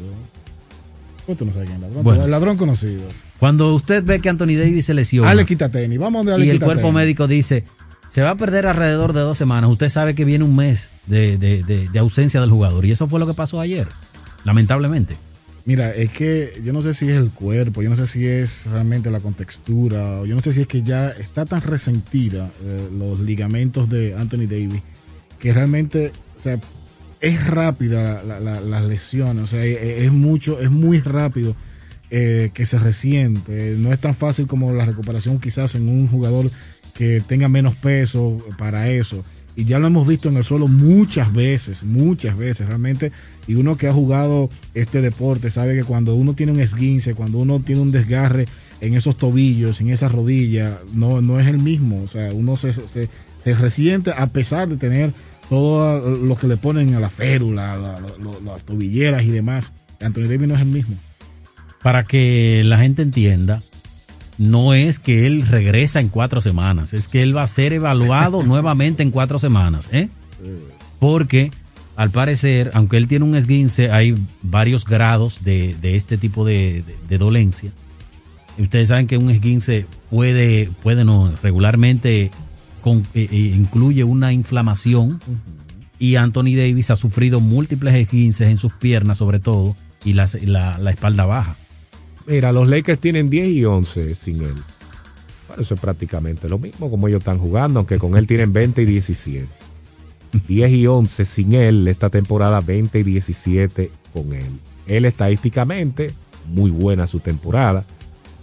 [1.25, 2.03] ¿Cómo tú no sabes quién es el ladrón?
[2.05, 2.23] Bueno.
[2.23, 3.01] el ladrón conocido.
[3.37, 5.99] cuando usted ve que Anthony Davis se lesiona, Ale quita tenis.
[5.99, 6.93] Vamos donde Ale y el cuerpo tenis.
[6.95, 7.65] médico dice
[8.13, 9.71] se va a perder alrededor de dos semanas.
[9.71, 13.19] Usted sabe que viene un mes de, de- de- ausencia del jugador y eso fue
[13.19, 13.87] lo que pasó ayer,
[14.45, 15.15] lamentablemente.
[15.65, 18.65] Mira, es que yo no sé si es el cuerpo, yo no sé si es
[18.67, 22.87] realmente la contextura, o yo no sé si es que ya está tan resentida eh,
[22.95, 24.83] los ligamentos de Anthony Davis
[25.39, 26.59] que realmente, o sea,
[27.19, 31.55] es rápida la, la- las lesiones, o sea, es, es mucho, es muy rápido
[32.11, 33.75] eh, que se resiente.
[33.79, 36.51] No es tan fácil como la recuperación quizás en un jugador
[36.93, 39.23] que tenga menos peso para eso.
[39.55, 43.11] Y ya lo hemos visto en el suelo muchas veces, muchas veces realmente.
[43.47, 47.37] Y uno que ha jugado este deporte sabe que cuando uno tiene un esguince, cuando
[47.37, 48.47] uno tiene un desgarre
[48.81, 52.01] en esos tobillos, en esa rodilla, no, no es el mismo.
[52.01, 53.09] O sea, uno se, se,
[53.43, 55.11] se resiente a pesar de tener
[55.49, 59.71] todo lo que le ponen a la férula, la- la- la- las tobilleras y demás.
[60.01, 60.95] Anthony Davis no es el mismo.
[61.83, 63.61] Para que la gente entienda,
[64.37, 68.43] no es que él regresa en cuatro semanas, es que él va a ser evaluado
[68.45, 70.09] nuevamente en cuatro semanas, ¿eh?
[70.99, 71.51] Porque
[71.95, 76.83] al parecer, aunque él tiene un esguince, hay varios grados de, de este tipo de,
[76.85, 77.71] de- de dolencia.
[78.57, 82.31] Ustedes saben que un esguince puede, puede no, regularmente
[82.81, 85.19] con- eh, eh, incluye una inflamación
[85.99, 90.25] y Anthony Davis ha sufrido múltiples esguinces en sus piernas sobre todo y la
[90.89, 91.55] espalda baja.
[92.25, 94.53] Mira, los Lakers tienen 10 y 11 sin él.
[95.47, 98.81] Bueno, eso es prácticamente lo mismo como ellos están jugando, aunque con él tienen 20
[98.81, 99.47] y 17.
[100.47, 104.49] 10 y 11 sin él, esta temporada 20 y 17 con él.
[104.87, 106.11] Él estadísticamente,
[106.47, 107.85] muy buena su temporada.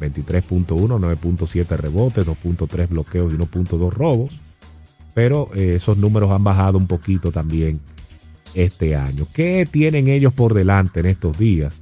[0.01, 4.33] 23.1, 9.7 rebotes, 2.3 bloqueos y 1.2 robos.
[5.15, 7.81] Pero eh, esos números han bajado un poquito también
[8.55, 9.27] este año.
[9.33, 11.75] ¿Qué tienen ellos por delante en estos días?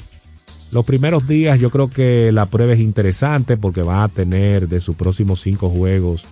[0.71, 4.81] Los primeros días yo creo que la prueba es interesante porque van a tener de
[4.81, 6.25] sus próximos cinco juegos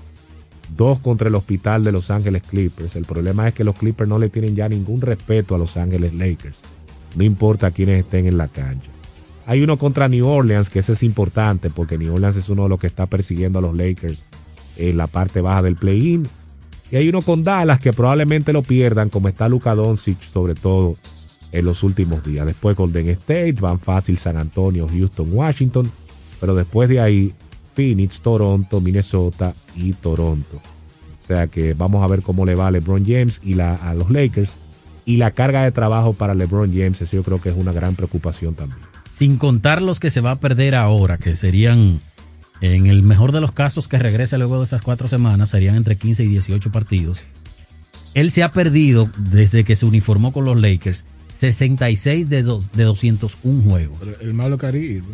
[0.77, 2.97] dos contra el hospital de Los Ángeles Clippers.
[2.97, 6.13] El problema es que los Clippers no le tienen ya ningún respeto a Los Ángeles
[6.13, 6.61] Lakers.
[7.15, 8.91] No importa quiénes estén en la cancha.
[9.47, 12.69] Hay uno contra New Orleans, que ese es importante porque New Orleans es uno de
[12.69, 14.23] los que está persiguiendo a los Lakers
[14.77, 16.27] en la parte baja del play-in.
[16.91, 20.97] Y hay uno con Dallas que probablemente lo pierdan, como está Luka Doncic, sobre todo
[21.53, 22.47] en los últimos días.
[22.47, 25.91] Después Golden State, van fácil San Antonio, Houston, Washington.
[26.41, 27.33] Pero después de ahí,
[27.75, 30.61] Phoenix, Toronto, Minnesota y Toronto.
[31.23, 34.11] O sea que vamos a ver cómo le va a LeBron James y a los
[34.11, 34.53] Lakers.
[35.05, 37.95] Y la carga de trabajo para LeBron James, eso yo creo que es una gran
[37.95, 38.81] preocupación también.
[39.11, 42.01] Sin contar los que se va a perder ahora, que serían,
[42.61, 45.97] en el mejor de los casos que regrese luego de esas cuatro semanas, serían entre
[45.97, 47.21] 15 y 18 partidos.
[48.15, 51.05] Él se ha perdido desde que se uniformó con los Lakers
[51.37, 53.99] 66 de, do- de 201 juegos.
[54.21, 55.03] El malo Cari.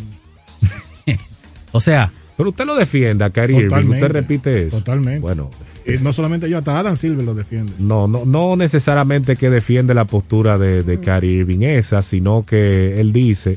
[1.74, 4.04] O sea, Pero usted lo defiende a Kyrie Irving, Totalmente.
[4.04, 4.76] usted repite eso.
[4.78, 5.20] Totalmente.
[5.20, 5.50] Bueno,
[5.86, 7.72] Y no solamente yo, hasta Adam Silver lo defiende.
[7.78, 13.00] no, no, no necesariamente que defiende la postura de, de Kyrie Irving esa, sino que
[13.00, 13.56] él dice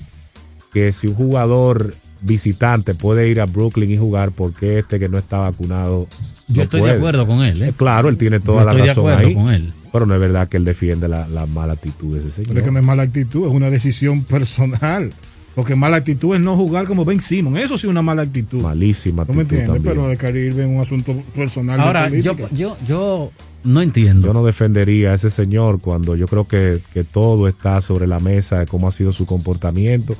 [0.74, 5.10] que si un jugador visitante puede ir a Brooklyn y jugar, ¿por qué este que
[5.10, 6.08] no está vacunado?
[6.48, 7.74] Yo no estoy de acuerdo con él, ¿eh?
[7.76, 9.34] Claro, él tiene toda Yo la estoy de razón acuerdo ahí.
[9.36, 9.74] con él.
[9.96, 12.48] Pero no es verdad que él defiende la, la mala actitud de ese señor.
[12.50, 15.12] Pero es que no es mala actitud, es una decisión personal.
[15.56, 17.56] Porque mala actitud es no jugar como Ben Simon.
[17.58, 18.62] Eso sí es una mala actitud.
[18.62, 19.84] Malísima ¿No me actitud entiendes?
[19.86, 20.18] también.
[20.20, 21.78] Pero de Irving es un asunto personal.
[21.78, 23.32] de ahora yo, yo, yo
[23.64, 24.28] no entiendo.
[24.28, 28.20] Yo no defendería a ese señor cuando yo creo que, que todo está sobre la
[28.20, 30.16] mesa de cómo ha sido su comportamiento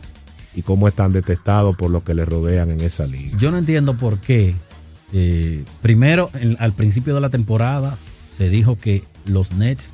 [0.56, 3.38] y cómo es tan detestado por los que le rodean en esa liga.
[3.38, 4.56] Yo no entiendo por qué.
[5.14, 7.98] eh, primero, en- al principio de la temporada,
[8.38, 9.94] se dijo que los Nets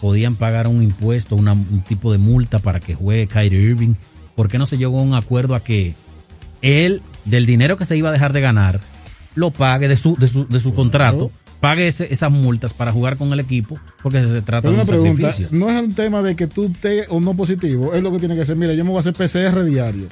[0.00, 3.94] podían pagar un impuesto, una- un tipo de multa para que juegue Kyrie Irving.
[4.34, 5.94] ¿Por qué no se llegó a un acuerdo a que
[6.62, 8.80] él, del dinero que se iba a dejar de ganar,
[9.34, 11.30] lo pague de su, de su, de su contrato,
[11.60, 13.78] pague ese- esas multas para jugar con el equipo?
[14.02, 15.48] Porque se trata Pero de una un pregunta, sacrificio.
[15.58, 18.34] no es un tema de que tú estés o no positivo, es lo que tiene
[18.36, 18.56] que ser.
[18.56, 20.06] Mira, yo me voy a hacer PCR diario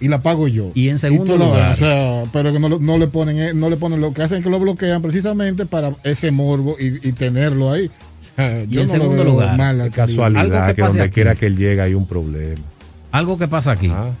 [0.00, 0.70] y la pago yo.
[0.74, 3.68] Y en segundo la lugar- o sea, pero que no, no le ponen, eh, no
[3.70, 7.72] le ponen lo que hacen que lo bloquean precisamente para ese morbo y, y tenerlo
[7.72, 7.90] ahí.
[8.38, 10.16] Y yo en no segundo lugar, mal al Qué Caribe.
[10.16, 11.14] casualidad Algo que que, donde aquí.
[11.14, 12.62] quiera que él llegue hay un problema.
[13.10, 13.88] Algo que pasa aquí.
[13.92, 14.12] Ah,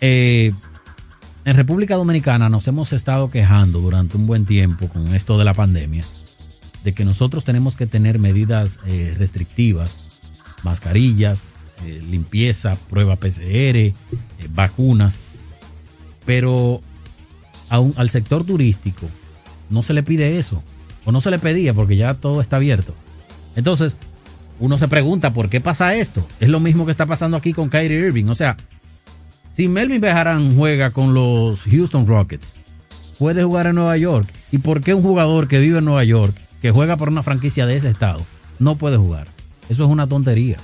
[0.00, 0.52] Eh,
[1.44, 5.54] en República Dominicana nos hemos estado quejando durante un buen tiempo con esto de la
[5.54, 6.04] pandemia,
[6.84, 9.96] de que nosotros tenemos que tener medidas eh, restrictivas,
[10.62, 11.48] mascarillas,
[11.84, 13.40] eh, limpieza, prueba PCR,
[13.76, 13.92] eh,
[14.50, 15.18] vacunas,
[16.24, 16.80] pero
[17.70, 19.08] a al sector turístico
[19.70, 20.62] no se le pide eso,
[21.04, 22.94] o no se le pedía porque ya todo está abierto.
[23.56, 23.96] Entonces,
[24.60, 26.26] uno se pregunta, ¿por qué pasa esto?
[26.40, 28.26] Es lo mismo que está pasando aquí con Kyrie Irving.
[28.26, 28.56] O sea,
[29.52, 32.54] si Melvin Bejarán juega con los Houston Rockets,
[33.18, 34.28] puede jugar en Nueva York.
[34.52, 37.66] ¿Y por qué un jugador que vive en Nueva York, que juega por una franquicia
[37.66, 38.20] de ese estado,
[38.58, 39.26] no puede jugar?
[39.68, 40.56] Eso es una tontería.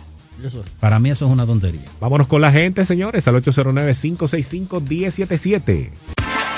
[0.45, 0.65] Eso.
[0.81, 1.83] Para mí eso es una tontería.
[2.01, 5.91] Vámonos con la gente, señores, al 809-565-1077.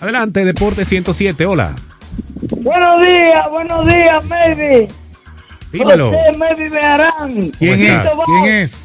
[0.00, 1.74] Adelante, Deporte 107, hola.
[2.50, 4.88] Buenos días, buenos días, Maybe.
[5.70, 6.10] Dímelo.
[6.10, 6.70] José Maybe.
[7.58, 8.02] ¿Quién es?
[8.26, 8.84] ¿Quién es?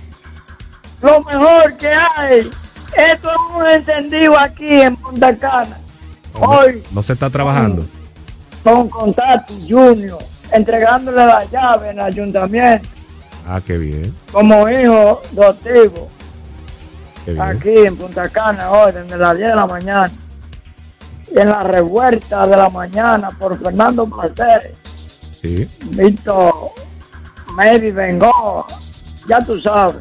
[1.01, 2.51] Lo mejor que hay.
[2.97, 5.77] Esto es un encendido aquí en Punta Cana.
[6.39, 7.85] Hoy No se está trabajando.
[8.63, 10.17] con Contacto Junior,
[10.51, 12.89] entregándole la llave en el ayuntamiento
[13.47, 14.13] Ah, qué bien.
[14.31, 16.09] como hijo adoptivo
[17.39, 20.11] aquí en Punta Cana hoy, desde las 10 de la mañana.
[21.33, 24.75] Y en la revuelta de la mañana por Fernando Placeres.
[25.41, 25.69] Sí.
[25.91, 26.53] Víctor,
[27.53, 28.65] Maybe Vengo,
[29.27, 29.97] ya tú sabes.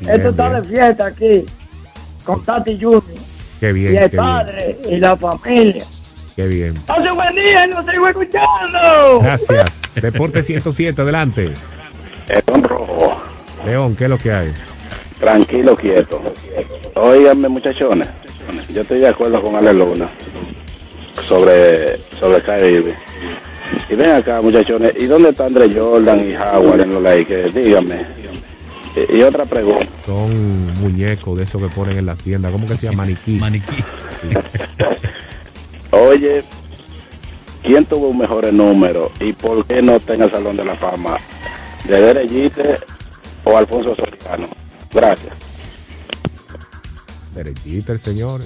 [0.00, 1.44] Bien, Esto está de fiesta aquí,
[2.24, 3.02] con Tati Junior,
[3.58, 4.22] Qué bien, y el bien.
[4.22, 5.84] padre y la familia.
[6.36, 6.74] Qué bien.
[6.88, 9.20] Hace un buen día, nos sigo escuchando.
[9.22, 9.66] Gracias.
[9.94, 11.50] Deporte 107, adelante.
[12.52, 13.20] Un rojo.
[13.66, 14.52] León, ¿qué es lo que hay?
[15.18, 16.20] Tranquilo, quieto.
[16.94, 18.08] Óiganme, muchachones.
[18.72, 20.08] Yo estoy de acuerdo con Ale Luna
[21.28, 22.94] sobre, sobre Kyrie.
[23.88, 24.92] Y ven acá, muchachones.
[24.96, 27.54] ¿Y dónde está Andre Jordan y Howard en los Lakers?
[27.54, 28.06] Díganme.
[28.96, 29.86] Y, y otra pregunta.
[30.06, 32.50] Son muñecos de esos que ponen en la tienda.
[32.50, 33.04] ¿Cómo que se llama?
[33.04, 33.38] Maniquí.
[33.38, 33.84] Maniquí.
[35.92, 36.42] Oye,
[37.62, 40.74] ¿quién tuvo un mejor número y por qué no está en el Salón de la
[40.76, 41.16] Fama?
[41.86, 42.76] ¿De Derechite
[43.44, 44.48] o Alfonso Soriano?
[44.92, 45.34] Gracias.
[47.34, 48.42] Derechita el señor.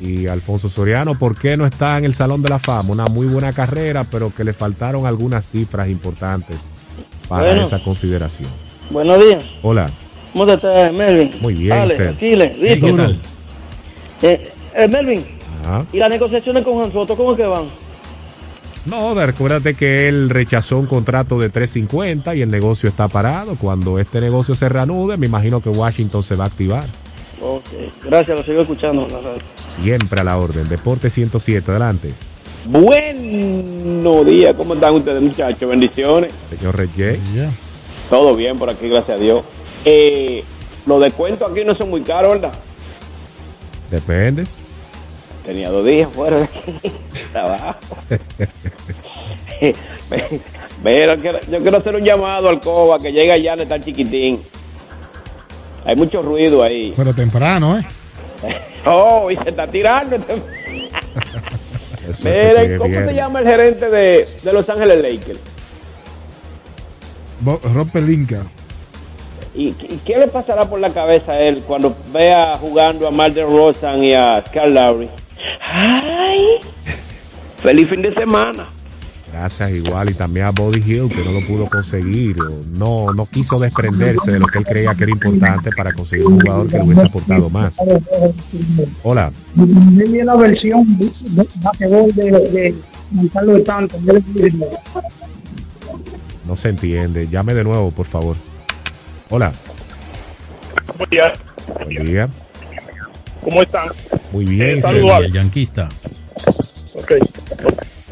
[0.00, 2.90] Y Alfonso Soriano, ¿por qué no está en el Salón de la Fama?
[2.92, 6.56] Una muy buena carrera, pero que le faltaron algunas cifras importantes
[7.28, 7.66] para Bueno.
[7.66, 8.48] esa consideración.
[8.90, 9.44] Buenos días.
[9.62, 9.88] Hola.
[10.32, 11.30] ¿Cómo te estás, Melvin?
[11.40, 11.72] Muy bien.
[11.72, 12.96] Aquiles, ¿Qué Víctor.
[12.96, 13.18] tal?
[14.22, 15.24] Eh, eh, Melvin,
[15.64, 15.84] Ajá.
[15.92, 17.64] ¿y las negociaciones con Juan Soto cómo que van?
[18.86, 23.56] No, recuérdate que él rechazó un contrato de 3.50 y el negocio está parado.
[23.56, 26.84] Cuando este negocio se reanude, me imagino que Washington se va a activar.
[27.42, 27.64] Ok,
[28.04, 29.06] gracias, lo sigo escuchando.
[29.82, 30.68] Siempre a la orden.
[30.68, 32.10] Deporte 107, adelante.
[32.66, 35.68] Buenos días, ¿cómo están ustedes, muchachos?
[35.68, 36.34] Bendiciones.
[36.50, 37.18] Señor Reyes.
[38.10, 39.44] Todo bien por aquí, gracias a Dios.
[39.84, 40.44] Eh,
[40.84, 42.52] los descuentos aquí no son muy caros, ¿verdad?
[43.90, 44.44] Depende.
[45.46, 46.78] Tenía dos días fuera de aquí,
[47.32, 47.78] trabajo.
[50.82, 54.40] Quiero- yo quiero hacer un llamado al COBA que llega allá, no está chiquitín.
[55.84, 56.92] Hay mucho ruido ahí.
[56.96, 57.86] Pero temprano, ¿eh?
[58.86, 60.16] Oh, y se está tirando.
[60.16, 60.34] este-
[62.24, 65.38] Mira, sí ¿y es ¿cómo se llama el gerente de, de Los Ángeles Lakers?
[67.44, 68.42] Rob Pelinka.
[69.54, 73.44] ¿Y, y qué le pasará por la cabeza a él cuando vea jugando a Martin
[73.44, 75.08] Rosan y a Carl Lowry?
[75.72, 76.60] ¡Ay!
[77.58, 78.66] ¡Feliz fin de semana!
[79.32, 83.26] Gracias igual y también a Body Hill que no lo pudo conseguir o no no
[83.26, 86.76] quiso desprenderse de lo que él creía que era importante para conseguir un jugador que
[86.78, 87.74] le hubiese aportado más.
[89.04, 92.74] Hola, la versión de de de, de
[93.12, 94.22] Gonzalo de
[96.50, 97.28] no se entiende.
[97.28, 98.34] Llame de nuevo, por favor.
[99.28, 99.52] Hola,
[100.98, 101.32] Buen día.
[101.84, 102.28] buen día.
[103.40, 103.88] ¿Cómo están?
[104.32, 104.78] Muy bien.
[104.78, 105.32] Eh, saludos.
[105.32, 105.88] Yanquista.
[106.94, 107.12] Ok.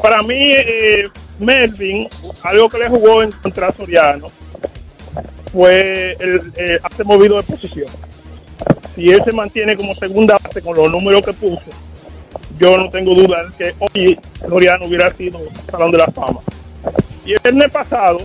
[0.01, 1.09] Para mí, eh,
[1.39, 2.07] Melvin,
[2.43, 4.27] algo que le jugó en contra a Soriano
[5.51, 7.89] fue el eh, hacer movido de posición.
[8.95, 11.71] Si él se mantiene como segunda base con los números que puso,
[12.57, 14.17] yo no tengo duda de que hoy
[14.47, 16.39] Soriano hubiera sido Salón de la Fama.
[17.25, 18.19] Y el viernes pasado,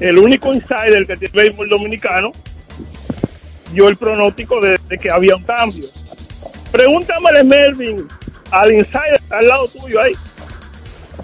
[0.00, 2.32] el único insider que tiene el béisbol dominicano
[3.72, 5.86] dio el pronóstico de, de que había un cambio.
[6.72, 8.08] Pregúntamele, Melvin,
[8.50, 10.12] al insider al lado tuyo ahí,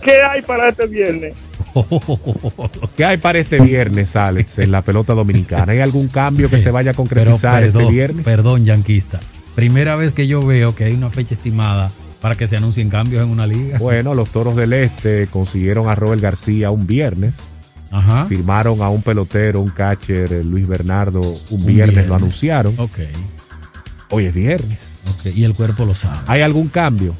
[0.03, 1.34] ¿qué hay para este viernes?
[2.97, 5.72] ¿Qué hay para este viernes, Alex, en la pelota dominicana?
[5.72, 8.24] ¿Hay algún cambio que se vaya a concretizar perdón, este viernes?
[8.24, 9.20] perdón, yanquista.
[9.55, 11.90] Primera vez que yo veo que hay una fecha estimada
[12.26, 13.78] para que se anuncien cambios en una liga.
[13.86, 17.34] Bueno, los Toros del Este consiguieron a Robert García un viernes.
[17.92, 18.26] Ajá.
[18.26, 22.08] Firmaron a un pelotero, un catcher, eh, Luis Bernardo, un, Un viernes, viernes.
[22.08, 22.74] lo anunciaron.
[22.78, 22.98] Ok.
[24.10, 24.76] Hoy es viernes.
[25.08, 26.18] ok, Y el cuerpo lo sabe.
[26.26, 27.14] ¿Hay algún cambio?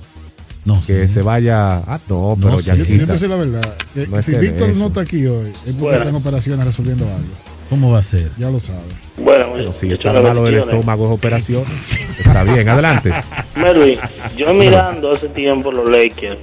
[0.65, 1.77] No Que se vaya.
[1.77, 2.79] Ah, no, pero No ya sé.
[2.81, 3.77] Yo, yo te decir la verdad.
[3.95, 5.99] que No es si Víctor no está aquí hoy, es porque Bueno.
[5.99, 7.29] está en operaciones resolviendo algo.
[7.71, 8.33] ¿Cómo va a ser?
[8.39, 8.81] Ya lo sabe.
[9.19, 11.63] Bueno, Pero si está malo del estómago es operación.
[12.19, 13.13] Está bien, adelante.
[13.57, 13.99] Melvin,
[14.37, 16.39] yo mirando hace tiempo los Lakers,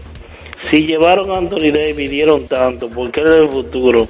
[0.69, 4.07] si llevaron a Anthony Davis dieron tanto, porque él es el futuro.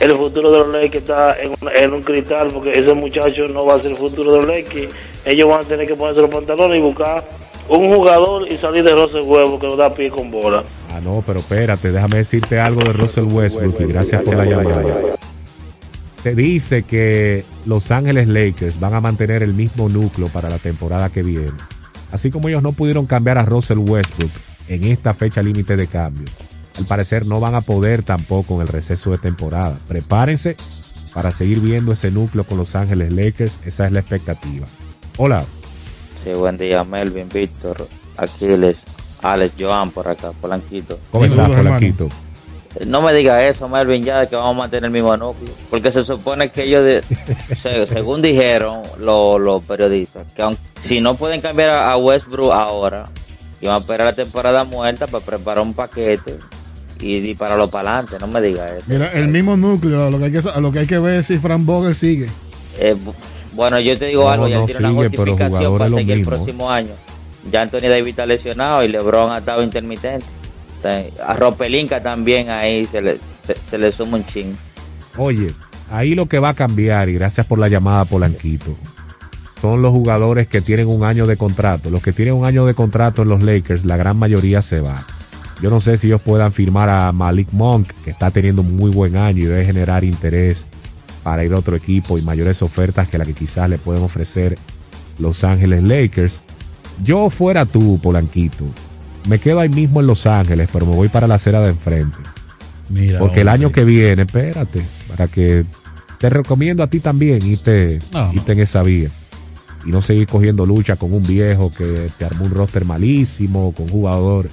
[0.00, 3.64] El futuro de los Lakers está en, un- en un cristal, porque ese muchacho no
[3.66, 4.88] va a ser el futuro de los Lakers.
[5.24, 7.24] Ellos van a tener que ponerse los pantalones y buscar
[7.68, 10.64] un jugador y salir de roce huevo que no da pie con bola.
[10.92, 14.82] Ah, no, pero espérate, déjame decirte algo de Russell Westbrook y gracias por la llamada.
[16.22, 21.10] Se dice que Los Ángeles Lakers van a mantener el mismo núcleo para la temporada
[21.10, 21.50] que viene.
[22.12, 24.30] Así como ellos no pudieron cambiar a Russell Westbrook
[24.68, 26.26] en esta fecha límite de cambio,
[26.78, 29.76] al parecer no van a poder tampoco en el receso de temporada.
[29.88, 30.56] Prepárense
[31.14, 34.66] para seguir viendo ese núcleo con Los Ángeles Lakers, esa es la expectativa.
[35.18, 35.44] Hola,
[36.24, 38.78] Sí, buen día, Melvin, Víctor, Aquiles,
[39.22, 40.98] Alex, Joan por acá, Polanquito.
[41.10, 42.08] ¿cómo estás, Polanquito?
[42.86, 45.52] No me diga eso, Melvin, ya que vamos a mantener el mismo núcleo.
[45.68, 47.02] Porque se supone que ellos, de-
[47.62, 50.56] se- según dijeron los, los periodistas, que aun-
[50.88, 53.04] si no pueden cambiar a, Westbrook ahora,
[53.60, 56.36] iban a esperar la temporada muerta para preparar un paquete
[57.00, 58.16] y dispararlo para adelante.
[58.20, 58.84] No me diga eso.
[58.86, 61.38] Mira, el mismo núcleo, lo que hay que, lo que, hay que ver es si
[61.38, 62.28] Frank Vogel sigue.
[62.78, 63.14] Eh, bu-
[63.54, 66.70] bueno, yo te digo No, algo, ya no tiene una justificación para seguir el próximo
[66.70, 66.92] año.
[67.50, 70.24] Ya Anthony Davis está lesionado y LeBron ha estado intermitente.
[71.24, 74.56] A Ropelinka también ahí se le, se, se le suma un ching.
[75.16, 75.52] Oye,
[75.90, 78.74] ahí lo que va a cambiar, y gracias por la llamada, Polanquito,
[79.62, 81.88] son los jugadores que tienen un año de contrato.
[81.88, 85.06] Los que tienen un año de contrato en los Lakers, la gran mayoría se va.
[85.62, 88.90] Yo no sé si ellos puedan firmar a Malik Monk, que está teniendo un muy
[88.90, 90.66] buen año y debe generar interés
[91.22, 94.58] para ir a otro equipo y mayores ofertas que la que quizás le pueden ofrecer
[95.20, 96.34] Los Ángeles Lakers.
[97.04, 98.64] Yo fuera tú, Polanquito,
[99.28, 102.16] me quedo ahí mismo en Los Ángeles, pero me voy para la acera de enfrente.
[102.88, 105.64] Mira, Porque el año que viene, espérate, para que
[106.18, 108.32] te recomiendo a ti también irte, No, no.
[108.34, 109.08] irte en esa vía.
[109.84, 113.86] Y no seguir cogiendo lucha con un viejo que te armó un roster malísimo, con
[113.86, 114.48] un jugador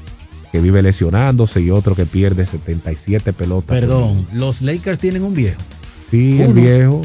[0.52, 3.80] que vive lesionándose y otro que pierde 77 pelotas.
[3.80, 5.60] Perdón, los Lakers tienen un viejo.
[6.10, 7.02] Sí, el viejo.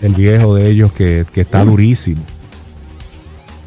[0.00, 2.22] El viejo de ellos que, que está durísimo.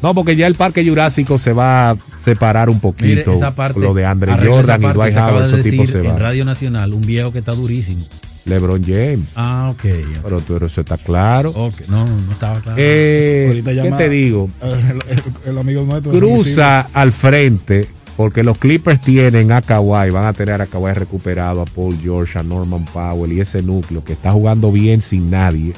[0.02, 3.32] No, porque ya el parque jurásico se va a separar un Mire, poquito.
[3.32, 3.80] esa parte.
[3.80, 6.18] lo de Andre Jordan y Dwight Howard, de esos tipos se en van.
[6.18, 8.04] Radio Nacional, un viejo que está durísimo.
[8.46, 9.20] LeBron James.
[9.34, 9.82] Ah, ok.
[10.22, 11.50] Pero tú eso está claro.
[11.50, 12.76] Ok, no, no estaba claro.
[12.78, 14.50] Eh, ¿Qué te digo?
[14.60, 16.12] El, el- el amigo nuestro.
[16.12, 21.62] Cruza al frente porque los Clippers tienen a Kawhi, van a tener a Kawhi recuperado,
[21.62, 25.72] a Paul George, a Norman Powell y ese núcleo que está jugando bien sin nadie,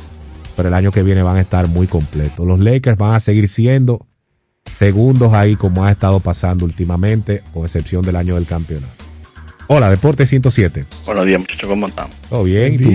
[0.55, 2.47] pero el año que viene van a estar muy completos.
[2.47, 4.05] Los Lakers van a seguir siendo
[4.79, 9.06] segundos ahí como ha estado pasando últimamente, con excepción del año del campeonato.
[9.69, 10.85] Hola, Deporte 107.
[11.05, 12.07] Buenos días, muchachos, ¿cómo están?
[12.31, 12.75] ¿Todo bien?
[12.75, 12.91] ¿Y tú?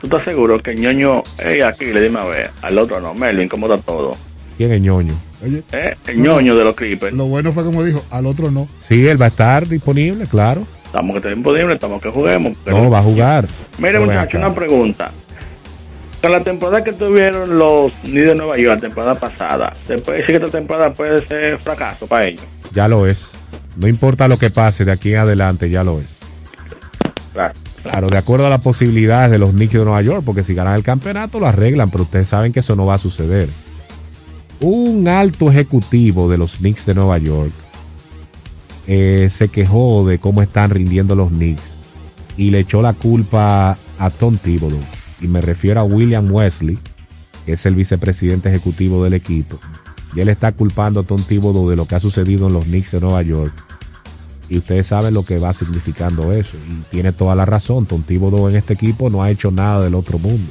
[0.00, 3.12] ¿Tú estás seguro que el ñoño, eh, aquí le dime a ver, al otro no,
[3.14, 4.16] Melvin, ¿cómo está todo?
[4.56, 5.12] ¿Quién es ñoño?
[5.44, 7.12] Oye, Eh, el ñoño de los Clippers.
[7.14, 8.66] lo bueno fue como dijo, al otro no.
[8.88, 10.66] Sí, él va a estar disponible, claro.
[10.86, 12.56] Estamos que estén disponibles, estamos que juguemos.
[12.64, 13.46] pero- No, va a jugar.
[13.78, 15.10] Mire, muchachos, una pregunta.
[16.22, 20.18] Con la temporada que tuvieron los Knicks de Nueva York, la temporada pasada, ¿se puede
[20.18, 22.42] decir que esta temporada puede ser fracaso para ellos?
[22.74, 23.30] Ya lo es.
[23.76, 26.06] No importa lo que pase de aquí en adelante, ya lo es.
[27.32, 27.54] Claro.
[27.82, 30.74] Claro, de acuerdo a las posibilidades de los Knicks de Nueva York, porque si ganan
[30.74, 33.48] el campeonato lo arreglan, pero ustedes saben que eso no va a suceder.
[34.60, 37.52] Un alto ejecutivo de los Knicks de Nueva York
[38.88, 41.62] eh, se quejó de cómo están rindiendo los Knicks
[42.36, 44.80] y le echó la culpa a Tom Thibodeau.
[45.20, 46.78] Y me refiero a William Wesley,
[47.44, 49.58] que es el vicepresidente ejecutivo del equipo.
[50.16, 52.92] Y él está culpando a Tom Thibodeau de lo que ha sucedido en los Knicks
[52.92, 53.52] de Nueva York.
[54.48, 56.56] Y ustedes saben lo que va significando eso.
[56.56, 57.86] Y tiene toda la razón.
[57.86, 60.50] Tom Thibodeau en este equipo no ha hecho nada del otro mundo.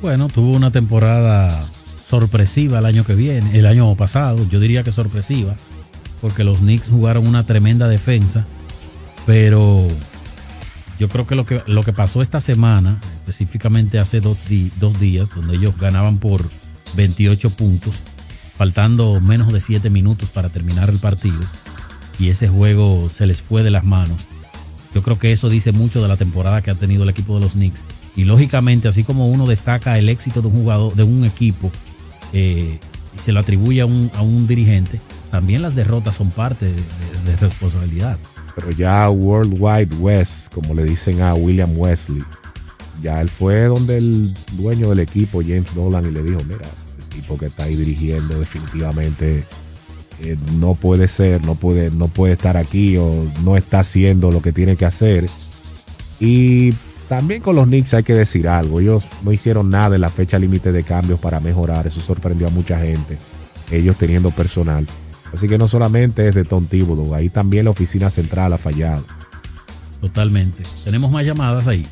[0.00, 1.68] Bueno, tuvo una temporada
[2.08, 5.56] sorpresiva el año que viene, el año pasado, yo diría que sorpresiva,
[6.20, 8.44] porque los Knicks jugaron una tremenda defensa,
[9.26, 9.88] pero
[10.98, 15.56] yo creo que lo que, lo que pasó esta semana, específicamente hace dos, días, donde
[15.56, 16.42] ellos ganaban por
[16.94, 17.94] 28 puntos,
[18.56, 21.40] faltando menos de 7 minutos para terminar el partido,
[22.18, 24.20] y ese juego se les fue de las manos.
[24.94, 27.42] Yo creo que eso dice mucho de la temporada que ha tenido el equipo de
[27.42, 27.80] los Knicks.
[28.16, 31.70] Y lógicamente, así como uno destaca el éxito de un jugador, de un equipo,
[32.32, 32.78] eh,
[33.14, 35.00] y se lo atribuye a un, dirigente,
[35.30, 38.16] también las derrotas son parte de, de- responsabilidad.
[38.54, 42.22] Pero ya World Wide West, como le dicen a William Wesley,
[43.02, 46.66] ya él fue donde el dueño del equipo, James Dolan, y le dijo, mira,
[47.16, 49.44] tipo que está ahí dirigiendo definitivamente
[50.20, 54.40] eh, no puede ser, no puede, no puede estar aquí o no está haciendo lo
[54.40, 55.28] que tiene que hacer.
[56.18, 56.72] Y
[57.08, 60.38] también con los Knicks hay que decir algo, ellos no hicieron nada en la fecha
[60.38, 63.18] límite de cambios para mejorar, eso sorprendió a mucha gente,
[63.70, 64.86] ellos teniendo personal.
[65.34, 66.66] Así que no solamente es de Tom
[67.14, 69.04] ahí también la oficina central ha fallado.
[70.00, 70.62] Totalmente.
[70.84, 71.86] Tenemos más llamadas ahí.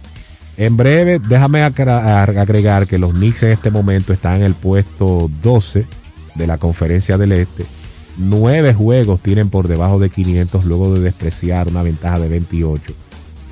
[0.57, 5.85] En breve, déjame agregar que los Knicks en este momento están en el puesto 12
[6.37, 7.67] de la conferencia del Este.
[8.17, 12.95] Nueve juegos tienen por debajo de 500 luego de despreciar una ventaja de 28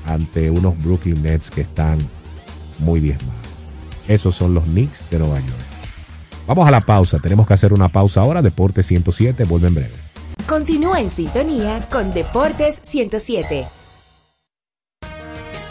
[0.06, 1.98] ante unos Brooklyn Nets que están
[2.78, 3.34] muy diezmados.
[4.06, 5.72] Esos son los Knicks de Nueva York.
[6.46, 7.18] Vamos a la pausa.
[7.18, 8.42] Tenemos que hacer una pausa ahora.
[8.42, 9.94] Deporte 107 vuelve en breve.
[10.46, 13.81] Continúa en sintonía con Deportes 107.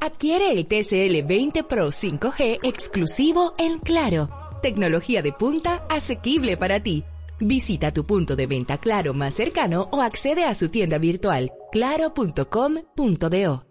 [0.00, 4.28] Adquiere el TCL 20 Pro 5G exclusivo en Claro.
[4.62, 7.04] Tecnología de punta asequible para ti.
[7.40, 13.66] Visita tu punto de venta Claro más cercano o accede a su tienda virtual claro.com.do.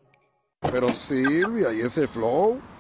[0.72, 2.60] Pero Silvia, ¿y ese flow?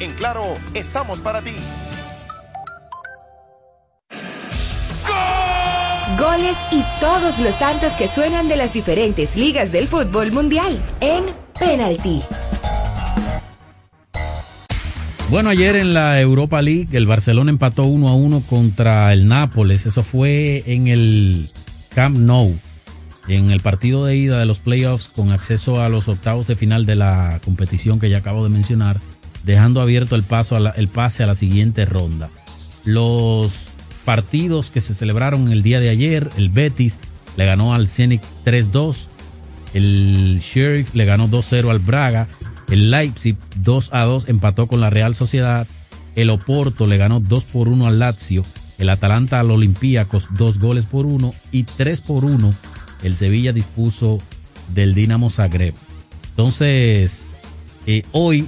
[0.00, 1.52] En Claro, estamos para ti.
[6.18, 11.24] Goles y todos los tantos que suenan de las diferentes ligas del fútbol mundial en
[11.58, 12.22] Penalty.
[15.28, 19.84] Bueno, ayer en la Europa League el Barcelona empató 1 a 1 contra el Nápoles.
[19.84, 21.50] Eso fue en el
[21.94, 22.58] Camp Nou,
[23.28, 26.86] en el partido de ida de los playoffs con acceso a los octavos de final
[26.86, 28.98] de la competición que ya acabo de mencionar,
[29.50, 32.30] dejando abierto el, pase a la siguiente ronda.
[32.84, 33.50] Los
[34.04, 36.98] partidos que se celebraron el día de ayer, el Betis
[37.36, 39.06] le ganó al Zenit 3-2,
[39.74, 42.28] el Sheriff le ganó 2-0 al Braga,
[42.70, 45.66] el Leipzig 2-2 empató con la Real Sociedad,
[46.14, 48.44] el Oporto le ganó 2 por 1 al Lazio,
[48.78, 52.54] el Atalanta al Olympiacos 2 goles por 1 y 3 por 1
[53.02, 54.18] el Sevilla dispuso
[54.74, 55.74] del Dinamo Zagreb.
[56.30, 57.24] Entonces,
[57.86, 58.46] eh, hoy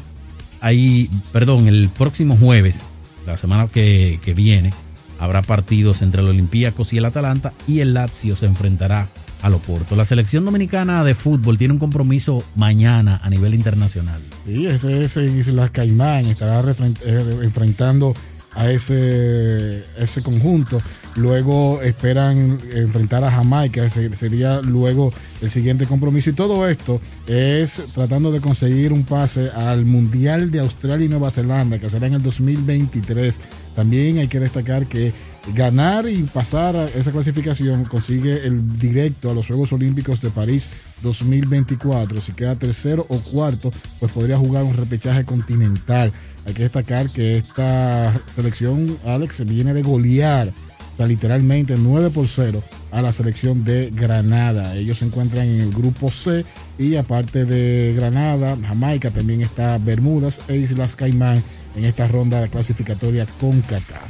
[0.63, 2.83] hay, perdón, el próximo jueves,
[3.27, 4.73] la semana que, viene,
[5.19, 9.09] habrá partidos entre el Olympiacos y el Atalanta y el Lazio se enfrentará
[9.43, 9.97] al Oporto.
[9.97, 14.21] La selección dominicana de fútbol tiene un compromiso mañana a nivel internacional.
[14.47, 18.15] Sí, ese es Islas Caimán, estará eh, enfrentando
[18.55, 20.79] a ese, ese conjunto.
[21.17, 26.31] Luego esperan enfrentar a Jamaica, ese sería luego el siguiente compromiso.
[26.31, 31.31] Y todo esto es tratando de conseguir un pase al Mundial de Australia y Nueva
[31.31, 33.35] Zelanda, que será en el 2023.
[33.75, 35.13] También hay que destacar que
[35.55, 40.69] ganar y pasar a esa clasificación consigue el directo a los Juegos Olímpicos de París
[41.03, 42.21] 2024.
[42.21, 46.13] Si queda tercero o cuarto, pues podría jugar un repechaje continental.
[46.45, 52.27] Hay que destacar que esta selección, Alex, viene de golear, o sea, literalmente 9 por
[52.27, 54.75] 0 a la selección de Granada.
[54.75, 56.45] Ellos se encuentran en el grupo C
[56.79, 61.43] y aparte de Granada, Jamaica, también está Bermudas e Islas Caimán
[61.77, 64.03] en esta ronda clasificatoria con Qatar.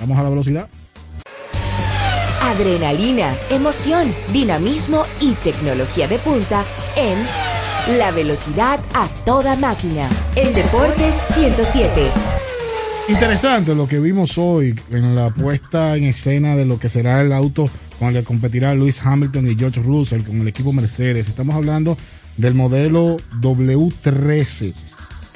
[0.00, 0.68] Vamos a la velocidad.
[2.42, 6.64] Adrenalina, emoción, dinamismo y tecnología de punta
[6.96, 7.49] en
[7.88, 10.08] La Velocidad a toda máquina.
[10.36, 11.88] En Deportes 107.
[13.08, 17.32] Interesante lo que vimos hoy en la puesta en escena de lo que será el
[17.32, 17.68] auto
[17.98, 21.28] con el que competirá Lewis Hamilton y George Russell con el equipo Mercedes.
[21.28, 21.96] Estamos hablando
[22.36, 24.74] del modelo W13.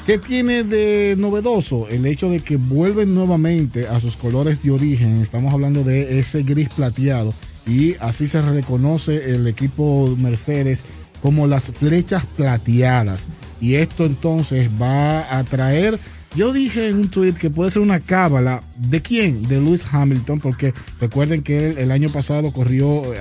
[0.07, 1.89] ¿Qué tiene de novedoso?
[1.89, 5.23] El hecho de que vuelven nuevamente a sus colores de origen.
[5.23, 7.33] Estamos hablando de ese gris plateado.
[7.67, 10.83] Y así se reconoce el equipo Mercedes
[11.25, 13.25] como las flechas plateadas.
[13.59, 15.99] Y esto entonces va a traer
[16.37, 18.63] yo dije en un tweet que puede ser una cábala.
[18.77, 19.45] ¿De quién?
[19.45, 23.19] De Lewis Hamilton, porque recuerden que él el año pasado corrió eh,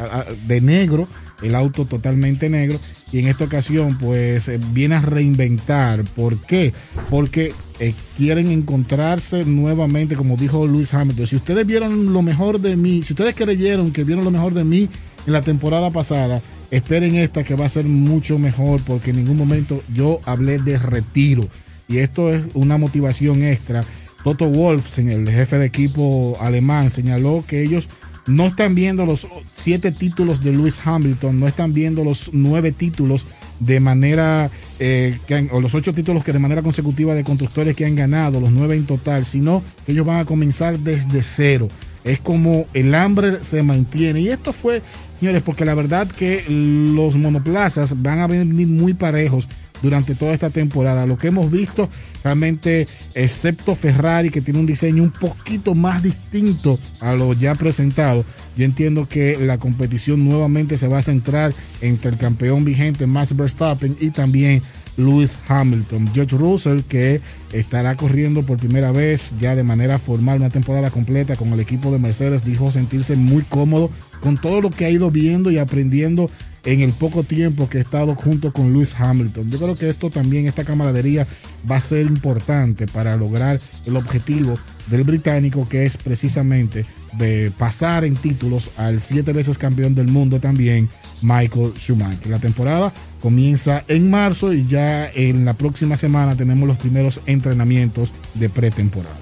[0.47, 1.07] de negro,
[1.43, 2.79] el auto totalmente negro,
[3.11, 6.03] y en esta ocasión pues eh, viene a reinventar.
[6.03, 6.73] ¿Por qué?
[7.11, 11.27] Porque eh, quieren encontrarse nuevamente, como dijo Lewis Hamilton.
[11.27, 14.63] Si ustedes vieron lo mejor de mí, si ustedes creyeron que vieron lo mejor de
[14.63, 14.89] mí
[15.27, 16.41] en la temporada pasada,
[16.73, 20.79] esperen esta que va a ser mucho mejor, porque en ningún momento yo hablé de
[20.79, 21.47] retiro
[21.87, 23.83] y esto es una motivación extra.
[24.23, 27.89] Toto Wolf, el jefe de equipo alemán, señaló que ellos
[28.25, 33.25] no están viendo los siete títulos de Lewis Hamilton, no están viendo los nueve títulos
[33.59, 34.49] de manera,
[34.79, 35.19] eh,
[35.51, 38.75] o los ocho títulos que de manera consecutiva de constructores que han ganado, los nueve
[38.75, 41.67] en total, sino que ellos van a comenzar desde cero.
[42.03, 44.21] Es como el hambre se mantiene.
[44.21, 44.81] Y esto fue,
[45.19, 49.47] señores, porque la verdad que los monoplazas van a venir muy parejos
[49.83, 51.05] durante toda esta temporada.
[51.05, 51.89] Lo que hemos visto
[52.23, 58.25] realmente, excepto Ferrari, que tiene un diseño un poquito más distinto a lo ya presentado,
[58.55, 63.35] yo entiendo que la competición nuevamente se va a centrar entre el campeón vigente Max
[63.35, 64.61] Verstappen y también
[64.97, 66.09] Lewis Hamilton.
[66.13, 67.21] George Russell, que
[67.51, 71.91] estará corriendo por primera vez ya de manera formal una temporada completa con el equipo
[71.91, 73.89] de Mercedes, dijo sentirse muy cómodo
[74.21, 76.29] con todo lo que ha ido viendo y aprendiendo
[76.65, 79.51] en el poco tiempo que ha estado junto con Lewis Hamilton.
[79.51, 81.27] Yo creo que esto también, esta camaradería
[81.69, 88.05] va a ser importante para lograr el objetivo del británico, que es precisamente de pasar
[88.05, 90.89] en títulos al siete veces campeón del mundo también,
[91.21, 92.27] Michael Schumacher.
[92.27, 92.93] La temporada
[93.23, 99.15] comienza en marzo y ya en la próxima semana tenemos los primeros entrenamientos de pretemporada.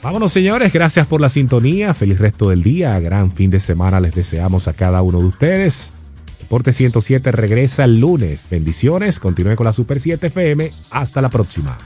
[0.00, 4.14] Vámonos señores, gracias por la sintonía, feliz resto del día, gran fin de semana les
[4.14, 5.90] deseamos a cada uno de ustedes.
[6.38, 8.46] Deporte 107 regresa el lunes.
[8.48, 10.70] Bendiciones, continúe con la Super 7 FM.
[10.92, 11.76] Hasta la próxima.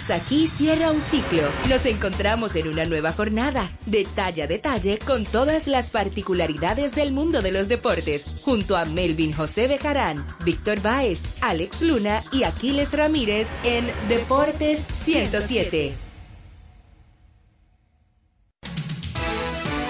[0.00, 1.42] Hasta aquí cierra un ciclo.
[1.68, 7.42] Nos encontramos en una nueva jornada, detalle a detalle, con todas las particularidades del mundo
[7.42, 13.48] de los deportes, junto a Melvin José Bejarán, Víctor Báez, Alex Luna y Aquiles Ramírez
[13.62, 15.92] en Deportes 107.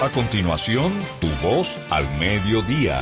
[0.02, 3.00] A continuación, tu voz al mediodía.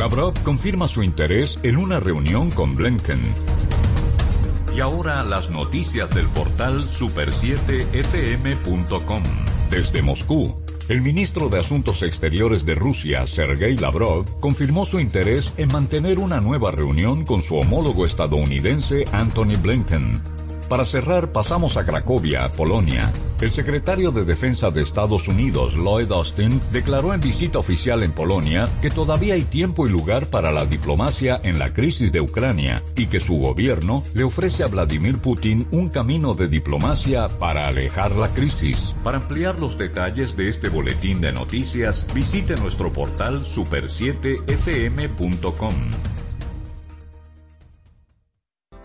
[0.00, 3.20] Lavrov confirma su interés en una reunión con Blinken.
[4.74, 9.22] Y ahora las noticias del portal super7fm.com.
[9.68, 10.54] Desde Moscú,
[10.88, 16.40] el ministro de Asuntos Exteriores de Rusia, Sergei Lavrov, confirmó su interés en mantener una
[16.40, 20.39] nueva reunión con su homólogo estadounidense Anthony Blinken.
[20.70, 23.10] Para cerrar, pasamos a Cracovia, Polonia.
[23.40, 28.66] El secretario de Defensa de Estados Unidos, Lloyd Austin, declaró en visita oficial en Polonia
[28.80, 33.08] que todavía hay tiempo y lugar para la diplomacia en la crisis de Ucrania y
[33.08, 38.28] que su gobierno le ofrece a Vladimir Putin un camino de diplomacia para alejar la
[38.28, 38.94] crisis.
[39.02, 45.74] Para ampliar los detalles de este boletín de noticias, visite nuestro portal super7fm.com.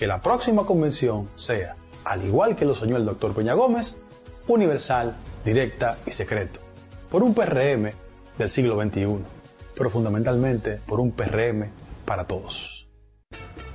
[0.00, 1.76] que la próxima convención sea,
[2.06, 3.98] al igual que lo soñó el doctor Peña Gómez,
[4.48, 6.60] universal, directa y secreto,
[7.10, 7.90] por un PRM
[8.38, 9.18] del siglo XXI,
[9.76, 11.68] pero fundamentalmente por un PRM
[12.06, 12.88] para todos.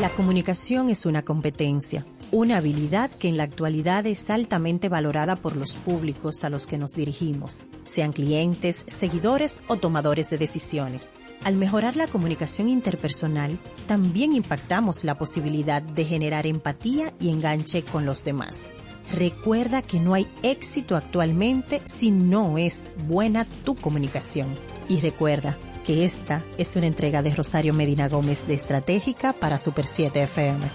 [0.00, 5.56] La comunicación es una competencia, una habilidad que en la actualidad es altamente valorada por
[5.56, 11.16] los públicos a los que nos dirigimos, sean clientes, seguidores o tomadores de decisiones.
[11.44, 18.06] Al mejorar la comunicación interpersonal, también impactamos la posibilidad de generar empatía y enganche con
[18.06, 18.70] los demás.
[19.12, 24.48] Recuerda que no hay éxito actualmente si no es buena tu comunicación.
[24.88, 25.58] Y recuerda,
[25.90, 30.70] que esta es una entrega de Rosario Medina Gómez de Estratégica para Super 7 FM.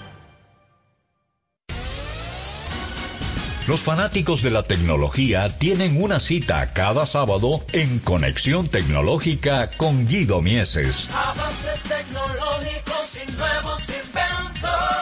[3.66, 10.42] Los fanáticos de la tecnología tienen una cita cada sábado en Conexión Tecnológica con Guido
[10.42, 11.08] Mieses.
[11.16, 14.35] Avances tecnológicos y nuevos inventos.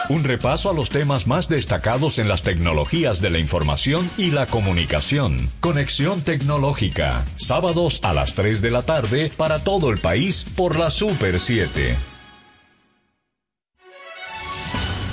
[0.08, 4.46] Un repaso a los temas más destacados en las tecnologías de la información y la
[4.46, 5.48] comunicación.
[5.60, 10.90] Conexión Tecnológica, sábados a las 3 de la tarde para todo el país por la
[10.90, 12.13] Super 7.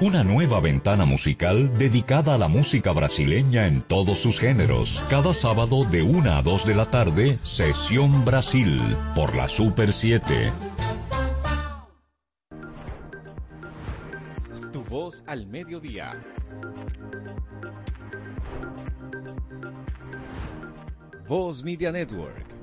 [0.00, 5.02] Una nueva ventana musical dedicada a la música brasileña en todos sus géneros.
[5.10, 8.80] Cada sábado de 1 a 2 de la tarde, Sesión Brasil,
[9.16, 10.52] por la Super 7.
[14.72, 16.22] Tu voz al mediodía.
[21.26, 22.57] Voz Media Network.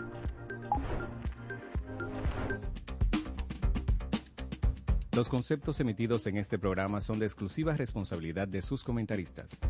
[5.16, 9.61] Los conceptos emitidos en este programa son de exclusiva responsabilidad de sus comentaristas.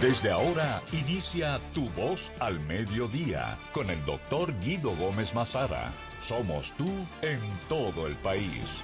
[0.00, 5.92] Desde ahora inicia Tu Voz al Mediodía con el doctor Guido Gómez Mazara.
[6.20, 6.86] Somos tú
[7.22, 8.82] en todo el país.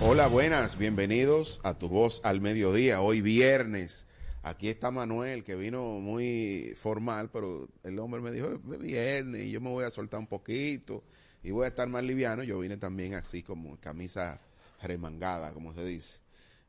[0.00, 4.06] Hola, buenas, bienvenidos a Tu Voz al Mediodía, hoy viernes.
[4.46, 9.50] Aquí está Manuel, que vino muy formal, pero el hombre me dijo, es viernes y
[9.50, 11.02] yo me voy a soltar un poquito
[11.42, 12.42] y voy a estar más liviano.
[12.42, 14.38] Yo vine también así como camisa
[14.82, 16.20] remangada, como se dice.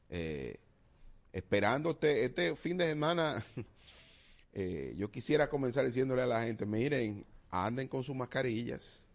[0.09, 0.55] Eh,
[1.33, 3.45] esperándote este fin de semana,
[4.53, 9.09] eh, yo quisiera comenzar diciéndole a la gente, miren, anden con sus mascarillas,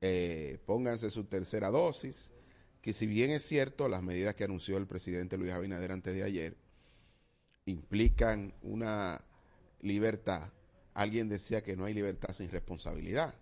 [0.00, 2.30] eh, pónganse su tercera dosis,
[2.82, 6.22] que si bien es cierto, las medidas que anunció el presidente Luis Abinader antes de
[6.22, 6.56] ayer,
[7.66, 9.24] implican una
[9.80, 10.50] libertad.
[10.94, 13.34] Alguien decía que no hay libertad sin responsabilidad.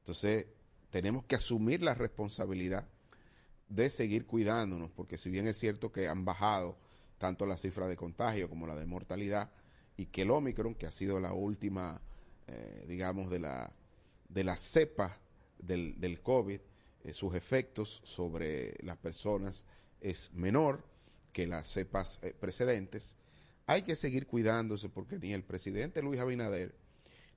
[0.00, 0.46] Entonces,
[0.90, 2.86] tenemos que asumir la responsabilidad
[3.68, 6.76] de seguir cuidándonos, porque si bien es cierto que han bajado
[7.18, 9.50] tanto la cifra de contagio como la de mortalidad,
[9.96, 12.00] y que el Omicron, que ha sido la última,
[12.46, 13.72] eh, digamos, de la,
[14.28, 15.18] de la cepa
[15.58, 16.60] del, del COVID,
[17.04, 19.66] eh, sus efectos sobre las personas
[20.00, 20.84] es menor
[21.32, 23.16] que las cepas eh, precedentes,
[23.72, 26.74] hay que seguir cuidándose porque ni el presidente Luis Abinader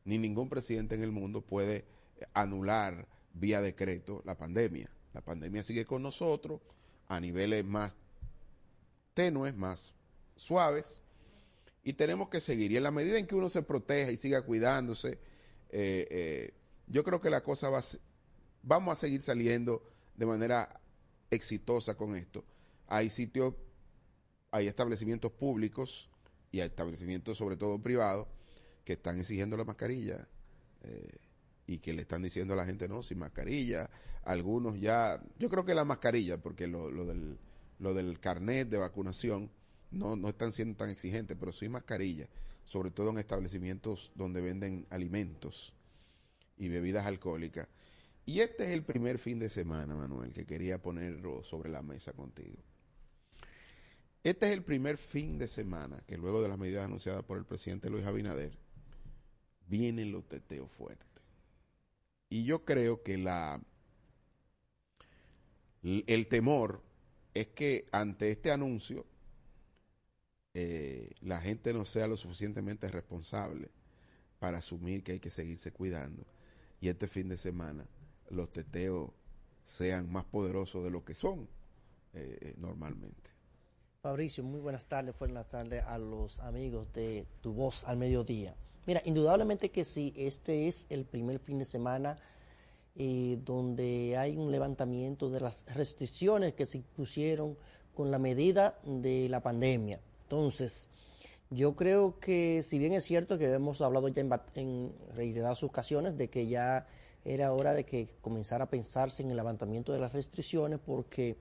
[0.03, 1.85] ni ningún presidente en el mundo puede
[2.33, 4.89] anular vía decreto la pandemia.
[5.13, 6.59] La pandemia sigue con nosotros
[7.07, 7.93] a niveles más
[9.13, 9.93] tenues, más
[10.35, 11.01] suaves,
[11.83, 12.73] y tenemos que seguir.
[12.73, 15.13] Y en la medida en que uno se proteja y siga cuidándose,
[15.69, 16.53] eh, eh,
[16.87, 17.83] yo creo que la cosa va a,
[18.61, 20.81] vamos a seguir saliendo de manera
[21.31, 22.43] exitosa con esto.
[22.87, 23.53] Hay sitios,
[24.51, 26.09] hay establecimientos públicos
[26.55, 28.27] y a establecimientos, sobre todo privados,
[28.85, 30.25] que están exigiendo la mascarilla
[30.83, 31.17] eh,
[31.67, 33.89] y que le están diciendo a la gente no, sin mascarilla.
[34.23, 37.37] Algunos ya, yo creo que la mascarilla, porque lo, lo, del,
[37.79, 39.51] lo del carnet de vacunación
[39.91, 42.29] no, no están siendo tan exigentes, pero sí mascarilla,
[42.63, 45.73] sobre todo en establecimientos donde venden alimentos
[46.57, 47.67] y bebidas alcohólicas.
[48.25, 52.13] Y este es el primer fin de semana, Manuel, que quería ponerlo sobre la mesa
[52.13, 52.63] contigo.
[54.25, 57.45] Este es el primer fin de semana que luego de las medidas anunciadas por el
[57.45, 58.57] presidente Luis Abinader,
[59.67, 61.21] vienen los teteos fuertes.
[62.27, 63.61] Y yo creo que la
[65.83, 66.81] el temor
[67.35, 69.05] es que ante este anuncio
[70.55, 73.69] eh, la gente no sea lo suficientemente responsable
[74.39, 76.25] para asumir que hay que seguirse cuidando
[76.81, 77.85] y este fin de semana
[78.31, 79.11] los teteos
[79.65, 81.47] sean más poderosos de lo que son
[82.13, 83.34] eh, normalmente.
[84.05, 88.53] Fabricio, muy buenas tardes, buenas tardes a los amigos de Tu Voz al Mediodía.
[88.85, 92.15] Mira, indudablemente que sí, este es el primer fin de semana
[92.95, 97.57] eh, donde hay un levantamiento de las restricciones que se impusieron
[97.95, 99.99] con la medida de la pandemia.
[100.25, 100.87] Entonces,
[101.49, 106.15] yo creo que si bien es cierto que hemos hablado ya en, en reiteradas ocasiones
[106.15, 106.85] de que ya
[107.23, 111.37] era hora de que comenzara a pensarse en el levantamiento de las restricciones porque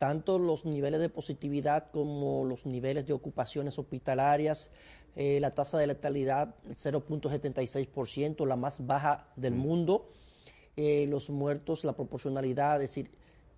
[0.00, 4.70] tanto los niveles de positividad como los niveles de ocupaciones hospitalarias,
[5.14, 10.08] eh, la tasa de letalidad 0.76%, la más baja del mundo,
[10.78, 13.10] eh, los muertos, la proporcionalidad, es decir,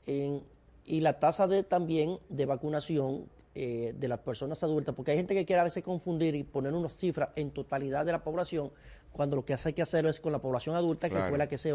[0.08, 0.42] en-
[0.84, 5.34] y la tasa de también de vacunación eh, de las personas adultas, porque hay gente
[5.34, 8.72] que quiere a veces confundir y poner unas cifras en totalidad de la población,
[9.12, 11.58] cuando lo que hace que hacerlo es con la población adulta, que fue la que
[11.58, 11.74] se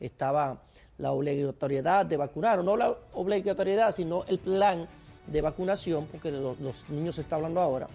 [0.00, 0.62] estaba
[0.98, 4.86] la obligatoriedad de vacunar, o no la obligatoriedad, sino el plan
[5.26, 7.88] de vacunación, porque lo- los niños se está hablando ahora.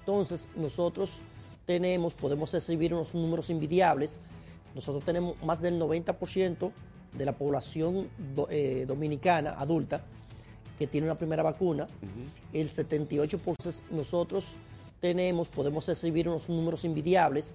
[0.00, 1.18] Entonces, nosotros
[1.64, 4.20] tenemos, podemos recibir unos números envidiables.
[4.74, 6.70] Nosotros tenemos más del 90%
[7.14, 10.02] de la población do- eh, dominicana adulta
[10.78, 11.86] que tiene una primera vacuna.
[12.52, 14.52] El 78% nosotros
[15.00, 17.54] tenemos, podemos recibir unos números envidiables.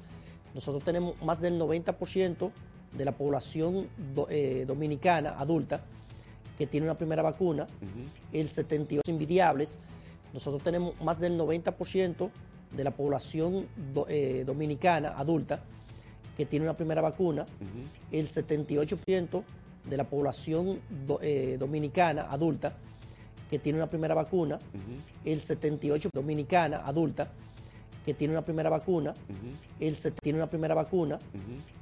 [0.54, 2.52] Nosotros tenemos más del 90%
[2.98, 5.82] de la población do- eh, dominicana adulta
[6.58, 7.68] que tiene una primera vacuna.
[8.34, 9.80] El 78% envidiables.
[10.34, 12.30] Nosotros tenemos más del 90%
[12.76, 15.64] de la población do- eh, dominicana adulta
[16.38, 17.46] que tiene una primera vacuna.
[18.12, 19.44] El 78%
[19.90, 22.74] de la población do- eh, dominicana adulta
[23.50, 24.60] que tiene una primera vacuna.
[25.26, 27.32] El 78% dominicana adulta
[28.06, 29.14] que tiene una primera vacuna.
[29.80, 31.20] El set- tiene una primera vacuna.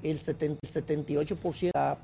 [0.04, 1.98] El 70 78%